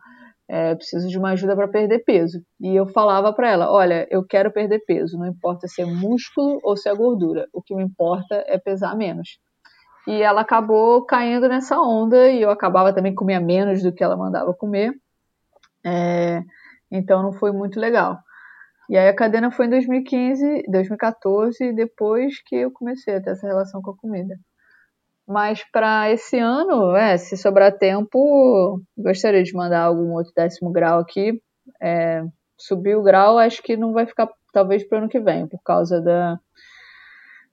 [0.48, 2.42] é, preciso de uma ajuda para perder peso.
[2.60, 6.60] E eu falava para ela: olha, eu quero perder peso, não importa se é músculo
[6.62, 9.38] ou se é gordura, o que me importa é pesar menos.
[10.06, 14.16] E ela acabou caindo nessa onda e eu acabava também comendo menos do que ela
[14.16, 14.92] mandava comer.
[15.84, 16.42] É,
[16.90, 18.18] então não foi muito legal.
[18.88, 23.46] E aí a cadena foi em 2015, 2014, depois que eu comecei a ter essa
[23.46, 24.36] relação com a comida.
[25.26, 31.00] Mas para esse ano, é, se sobrar tempo, gostaria de mandar algum outro décimo grau
[31.00, 31.40] aqui.
[31.82, 32.22] É,
[32.58, 35.62] subir o grau, acho que não vai ficar, talvez, para o ano que vem, por
[35.62, 36.38] causa da.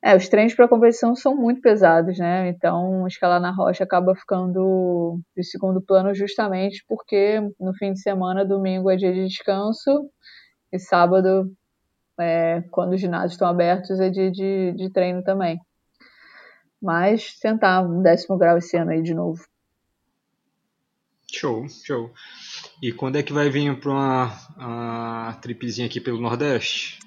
[0.03, 2.49] É, os treinos para competição são muito pesados, né?
[2.49, 8.43] Então, escalar na rocha acaba ficando de segundo plano justamente porque no fim de semana,
[8.43, 10.09] domingo é dia de descanso
[10.73, 11.51] e sábado,
[12.19, 15.59] é, quando os ginásios estão abertos, é dia de, de treino também.
[16.81, 19.45] Mas tentar um décimo grau esse ano aí de novo.
[21.31, 22.11] Show, show.
[22.81, 26.99] E quando é que vai vir para uma, uma tripezinha aqui pelo Nordeste?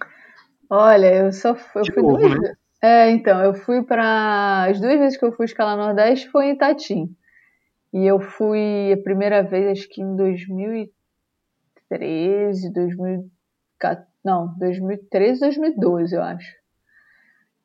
[0.70, 2.54] Olha, eu só eu de fui novo, duas né?
[2.84, 6.52] É, então, eu fui para as duas vezes que eu fui escalar Nordeste foi em
[6.52, 7.16] Itatim.
[7.90, 16.22] E eu fui a primeira vez acho que em 2013, 2014, não, 2013, 2012, eu
[16.22, 16.54] acho.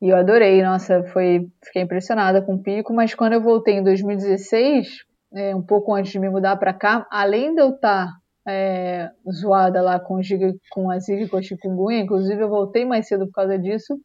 [0.01, 3.83] E eu adorei, nossa, foi, fiquei impressionada com o pico, mas quando eu voltei em
[3.83, 8.13] 2016, é, um pouco antes de me mudar para cá, além de eu estar tá,
[8.47, 13.33] é, zoada lá com, giga, com a a chikungunya, inclusive eu voltei mais cedo por
[13.33, 13.99] causa disso,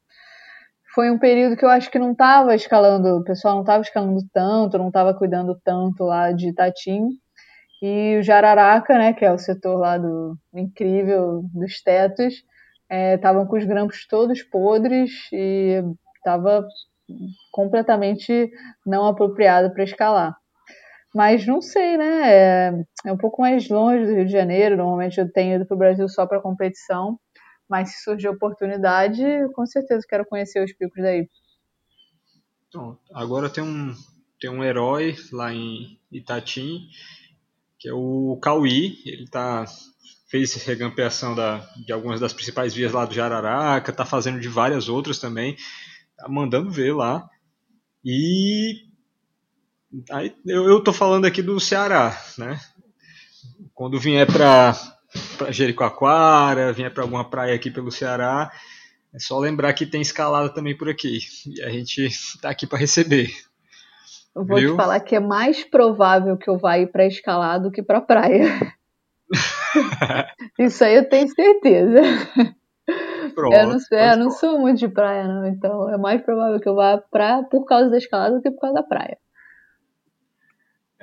[0.95, 4.21] foi um período que eu acho que não estava escalando, o pessoal não estava escalando
[4.33, 7.09] tanto, não estava cuidando tanto lá de Itatim,
[7.83, 12.35] e o Jararaca, né, que é o setor lá do incrível dos tetos,
[12.91, 15.83] estavam é, com os grampos todos podres e
[16.17, 16.67] estava
[17.53, 18.51] completamente
[18.87, 20.37] não apropriado para escalar.
[21.15, 22.23] Mas não sei, né?
[22.25, 22.73] É,
[23.07, 24.77] é, um pouco mais longe do Rio de Janeiro.
[24.77, 27.19] Normalmente eu tenho ido para o Brasil só para competição.
[27.75, 29.21] Mas se surgir oportunidade,
[29.53, 31.29] com certeza quero conhecer os picos daí.
[32.69, 33.93] Então, agora tem um,
[34.39, 36.87] tem um herói lá em Itatim,
[37.77, 39.03] que é o Cauí.
[39.05, 39.65] Ele tá
[40.29, 44.89] fez regampeação da, de algumas das principais vias lá do Jararaca, tá fazendo de várias
[44.89, 45.57] outras também,
[46.17, 47.29] tá mandando ver lá.
[48.05, 48.85] E
[50.13, 52.61] aí, eu, eu tô falando aqui do Ceará, né?
[53.75, 54.94] Quando vier para
[55.37, 58.51] para Jericoacoara, vier para alguma praia aqui pelo Ceará,
[59.13, 61.21] é só lembrar que tem escalada também por aqui.
[61.47, 62.09] E a gente
[62.41, 63.31] tá aqui para receber.
[64.35, 64.73] Eu vou Viu?
[64.73, 68.01] te falar que é mais provável que eu vá ir para escalar do que para
[68.01, 68.75] praia.
[70.59, 72.01] Isso aí eu tenho certeza.
[73.35, 75.47] Pronto, eu não, sei, eu não sou muito de praia, não.
[75.47, 78.61] Então é mais provável que eu vá pra, por causa da escalada do que por
[78.61, 79.17] causa da praia.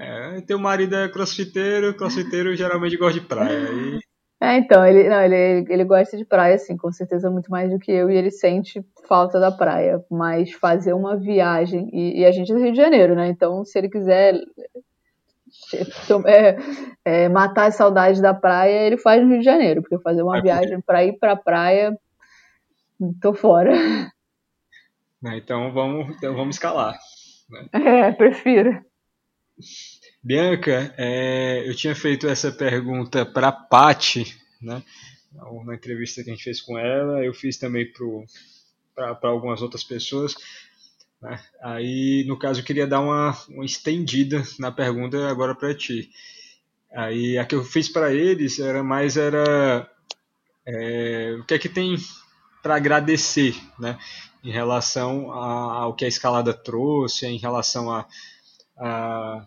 [0.02, 3.70] É, teu marido é crossfiteiro, crossfiteiro geralmente gosta de praia.
[3.72, 4.00] E...
[4.42, 7.78] É, então, ele, não, ele, ele gosta de praia, assim, com certeza muito mais do
[7.78, 10.04] que eu, e ele sente falta da praia.
[10.10, 13.30] Mas fazer uma viagem, e, e a gente é do Rio de Janeiro, né?
[13.30, 14.34] Então, se ele quiser
[16.26, 16.58] é,
[17.06, 20.42] é, matar as saudades da praia, ele faz no Rio de Janeiro, porque fazer uma
[20.42, 21.96] viagem para ir para a praia,
[23.22, 23.74] tô fora.
[25.24, 26.98] Então vamos, então vamos escalar.
[27.48, 27.68] Né?
[27.74, 28.84] É, prefiro.
[30.24, 34.84] Bianca, é, eu tinha feito essa pergunta para a Paty, né?
[35.66, 37.92] Na entrevista que a gente fez com ela, eu fiz também
[38.94, 40.36] para algumas outras pessoas.
[41.22, 41.42] Né?
[41.64, 46.12] Aí, no caso, eu queria dar uma, uma estendida na pergunta agora para ti.
[46.94, 49.90] Aí, a que eu fiz para eles era mais era
[50.68, 51.96] é, o que é que tem
[52.62, 53.98] para agradecer, né?
[54.44, 58.08] Em relação ao que a escalada trouxe, em relação a,
[58.78, 59.46] a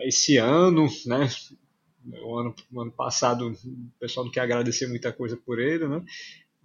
[0.00, 1.28] esse ano, né?
[2.24, 6.02] O ano, o ano passado o pessoal não quer agradecer muita coisa por ele, né?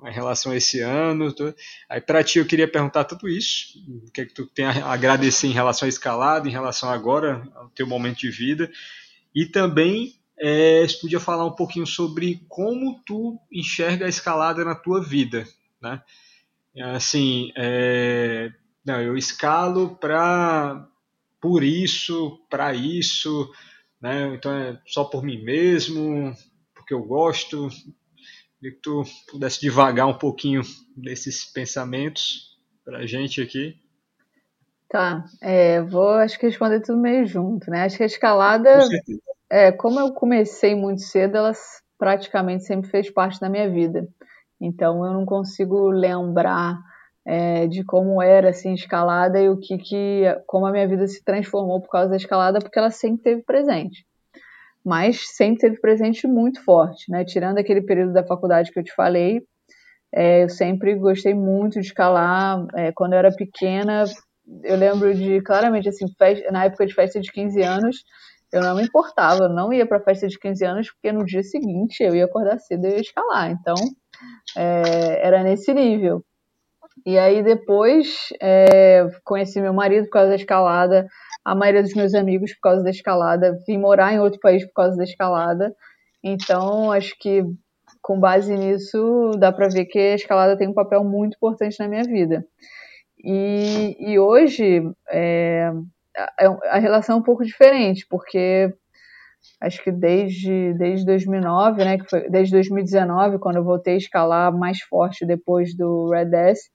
[0.05, 1.33] em relação a esse ano.
[1.33, 1.53] Tô...
[1.89, 4.91] Aí para ti eu queria perguntar tudo isso, o que é que tu tem a
[4.91, 8.69] agradecer em relação à escalada, em relação agora ao teu momento de vida,
[9.33, 14.75] e também é, se podia falar um pouquinho sobre como tu enxerga a escalada na
[14.75, 15.47] tua vida,
[15.81, 16.01] né?
[16.93, 18.51] Assim, é...
[18.85, 20.87] não, eu escalo para
[21.48, 23.49] por isso, para isso,
[24.02, 24.36] né?
[24.36, 26.36] Então é só por mim mesmo,
[26.76, 27.69] porque eu gosto.
[28.60, 30.61] Queria que tu pudesse devagar um pouquinho
[30.95, 33.80] desses pensamentos para a gente aqui.
[34.90, 37.84] Tá, é, vou acho que responder tudo meio junto, né?
[37.84, 38.80] Acho que a escalada,
[39.49, 41.53] é, como eu comecei muito cedo, ela
[41.98, 44.06] praticamente sempre fez parte da minha vida.
[44.60, 46.78] Então eu não consigo lembrar
[47.27, 51.23] é, de como era assim escalada e o que, que como a minha vida se
[51.23, 54.07] transformou por causa da escalada, porque ela sempre esteve presente
[54.87, 57.25] mas sempre teve presente muito forte, né?
[57.25, 59.41] Tirando aquele período da faculdade que eu te falei,
[60.15, 62.65] é, eu sempre gostei muito de escalar.
[62.73, 64.05] É, quando eu era pequena,
[64.63, 67.97] eu lembro de claramente assim, festa, na época de festa de 15 anos,
[68.49, 71.43] eu não me importava, eu não ia para festa de 15 anos porque no dia
[71.43, 73.51] seguinte eu ia acordar cedo e ia escalar.
[73.51, 73.75] Então,
[74.55, 76.23] é, era nesse nível.
[77.07, 81.07] E aí depois é, conheci meu marido por causa da escalada,
[81.45, 84.73] a maioria dos meus amigos por causa da escalada, vim morar em outro país por
[84.73, 85.73] causa da escalada.
[86.21, 87.45] Então acho que
[88.01, 91.88] com base nisso dá para ver que a escalada tem um papel muito importante na
[91.88, 92.45] minha vida.
[93.23, 95.71] E, e hoje é,
[96.65, 98.69] a relação é um pouco diferente, porque
[99.61, 104.51] acho que desde, desde 2009, né, que foi, desde 2019, quando eu voltei a escalar
[104.51, 106.69] mais forte depois do Red S,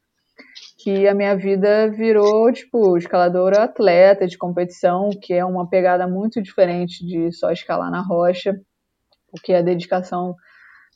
[0.79, 6.43] que a minha vida virou, tipo, escaladora atleta de competição, que é uma pegada muito
[6.43, 8.59] diferente de só escalar na rocha,
[9.31, 10.35] porque a dedicação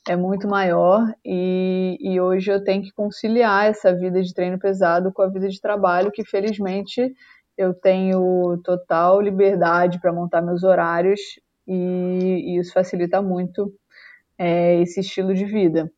[0.07, 5.11] é muito maior e, e hoje eu tenho que conciliar essa vida de treino pesado
[5.11, 7.13] com a vida de trabalho, que felizmente
[7.57, 11.19] eu tenho total liberdade para montar meus horários
[11.67, 13.73] e, e isso facilita muito
[14.37, 15.91] é, esse estilo de vida.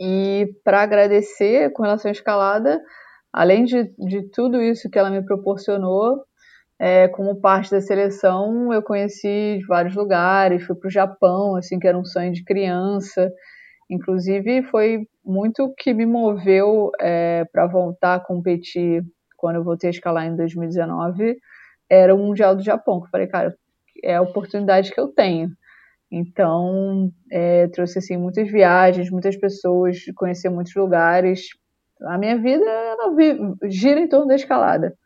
[0.00, 2.80] E para agradecer com relação à escalada,
[3.32, 6.24] além de, de tudo isso que ela me proporcionou,
[6.78, 11.88] é, como parte da seleção, eu conheci vários lugares, fui para o Japão, assim, que
[11.88, 13.32] era um sonho de criança.
[13.88, 19.02] Inclusive, foi muito que me moveu é, para voltar a competir
[19.36, 21.36] quando eu voltei a escalar em 2019,
[21.88, 23.54] era o Mundial do Japão, que eu falei, cara,
[24.02, 25.50] é a oportunidade que eu tenho.
[26.10, 31.48] Então, é, trouxe assim muitas viagens, muitas pessoas, conhecer muitos lugares.
[32.02, 33.12] A minha vida ela
[33.64, 34.96] gira em torno da escalada.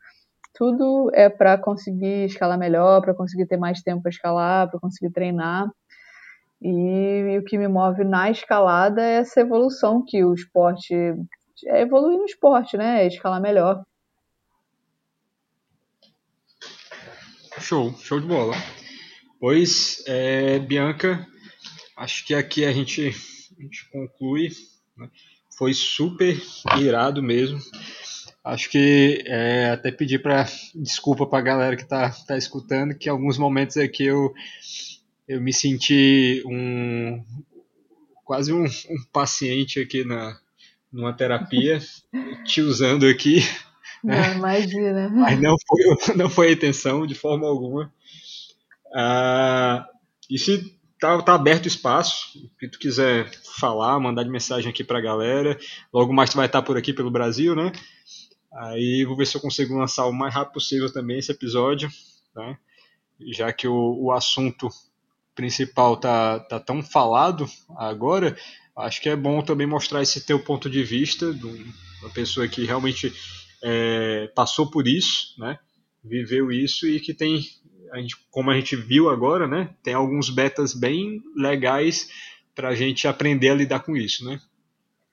[0.53, 5.11] Tudo é para conseguir escalar melhor, para conseguir ter mais tempo para escalar, para conseguir
[5.11, 5.67] treinar.
[6.61, 10.93] E, e, o que me move na escalada é essa evolução que o esporte
[11.65, 13.03] é evoluir no esporte, né?
[13.03, 13.83] É escalar melhor.
[17.59, 18.53] Show, show de bola.
[19.41, 21.27] Pois, é, Bianca,
[21.97, 23.07] acho que aqui a gente,
[23.57, 24.49] a gente conclui.
[24.95, 25.09] Né?
[25.57, 26.39] Foi super
[26.79, 27.59] irado mesmo.
[28.43, 33.09] Acho que é, até pedir para desculpa para a galera que está tá escutando, que
[33.09, 34.31] alguns momentos aqui eu,
[35.27, 37.25] eu me senti um
[38.23, 40.39] quase um, um paciente aqui na
[40.93, 41.79] numa terapia,
[42.45, 43.39] te usando aqui.
[44.03, 44.35] Não, né?
[44.35, 45.09] imagina.
[45.09, 47.91] Mas não foi, não foi a intenção de forma alguma.
[48.93, 49.87] Ah,
[50.29, 52.27] e se tá, tá aberto o espaço,
[52.59, 55.57] que tu quiser falar, mandar mensagem aqui para a galera.
[55.93, 57.71] Logo mais tu vai estar por aqui pelo Brasil, né?
[58.53, 61.89] Aí vou ver se eu consigo lançar o mais rápido possível também esse episódio,
[62.35, 62.57] né?
[63.31, 64.67] Já que o, o assunto
[65.33, 67.47] principal tá, tá tão falado
[67.77, 68.37] agora,
[68.77, 71.45] acho que é bom também mostrar esse teu ponto de vista de
[72.01, 73.13] uma pessoa que realmente
[73.63, 75.57] é, passou por isso, né?
[76.03, 77.43] Viveu isso e que tem,
[77.91, 79.69] a gente, como a gente viu agora, né?
[79.83, 82.09] Tem alguns betas bem legais
[82.55, 84.39] para a gente aprender a lidar com isso, né?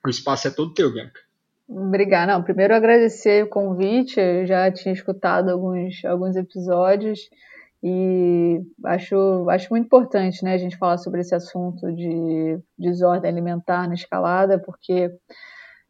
[0.05, 1.19] O espaço é todo teu, Bianca.
[1.67, 2.33] Obrigada.
[2.33, 4.19] Não, primeiro agradecer o convite.
[4.19, 7.29] Eu já tinha escutado alguns, alguns episódios
[7.83, 13.87] e acho, acho muito importante né, a gente falar sobre esse assunto de desordem alimentar
[13.87, 15.11] na escalada, porque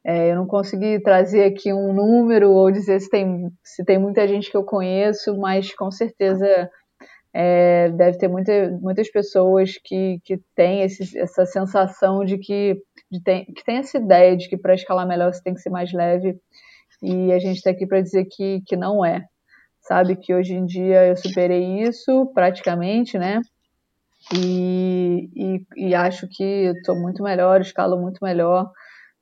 [0.05, 4.27] é, eu não consegui trazer aqui um número ou dizer se tem, se tem muita
[4.27, 6.69] gente que eu conheço, mas com certeza
[7.33, 12.81] é, deve ter muita, muitas pessoas que, que têm esse, essa sensação de que,
[13.11, 15.69] de tem, que tem essa ideia de que para escalar melhor você tem que ser
[15.69, 16.39] mais leve.
[17.01, 19.25] E a gente está aqui para dizer que, que não é.
[19.81, 23.41] Sabe que hoje em dia eu superei isso praticamente, né?
[24.35, 28.69] E, e, e acho que estou muito melhor, escalo muito melhor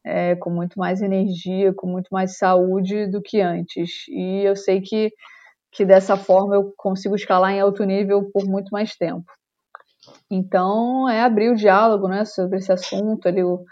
[0.07, 4.05] é, com muito mais energia, com muito mais saúde do que antes.
[4.09, 5.11] E eu sei que,
[5.71, 9.25] que dessa forma eu consigo escalar em alto nível por muito mais tempo.
[10.29, 13.63] Então, é abrir o diálogo né, sobre esse assunto ali, o,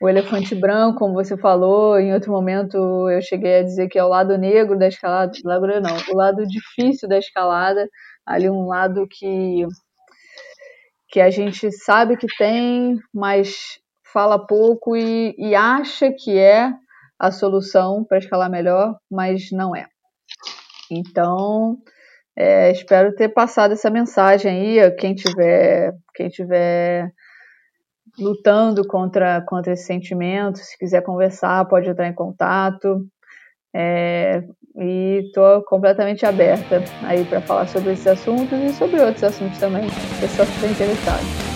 [0.00, 2.76] o elefante branco, como você falou, em outro momento
[3.10, 6.46] eu cheguei a dizer que é o lado negro da escalada, lado não, o lado
[6.46, 7.88] difícil da escalada,
[8.26, 9.66] ali um lado que
[11.10, 13.78] que a gente sabe que tem, mas
[14.12, 16.70] fala pouco e, e acha que é
[17.18, 19.86] a solução para escalar melhor, mas não é.
[20.94, 21.76] Então,
[22.36, 24.90] é, espero ter passado essa mensagem aí.
[24.92, 27.10] Quem tiver, quem tiver
[28.18, 33.06] lutando contra, contra esse sentimento, se quiser conversar, pode entrar em contato.
[33.74, 34.42] É,
[34.76, 39.86] e estou completamente aberta aí para falar sobre esses assuntos e sobre outros assuntos também,
[40.20, 41.47] pessoas que estão interessadas.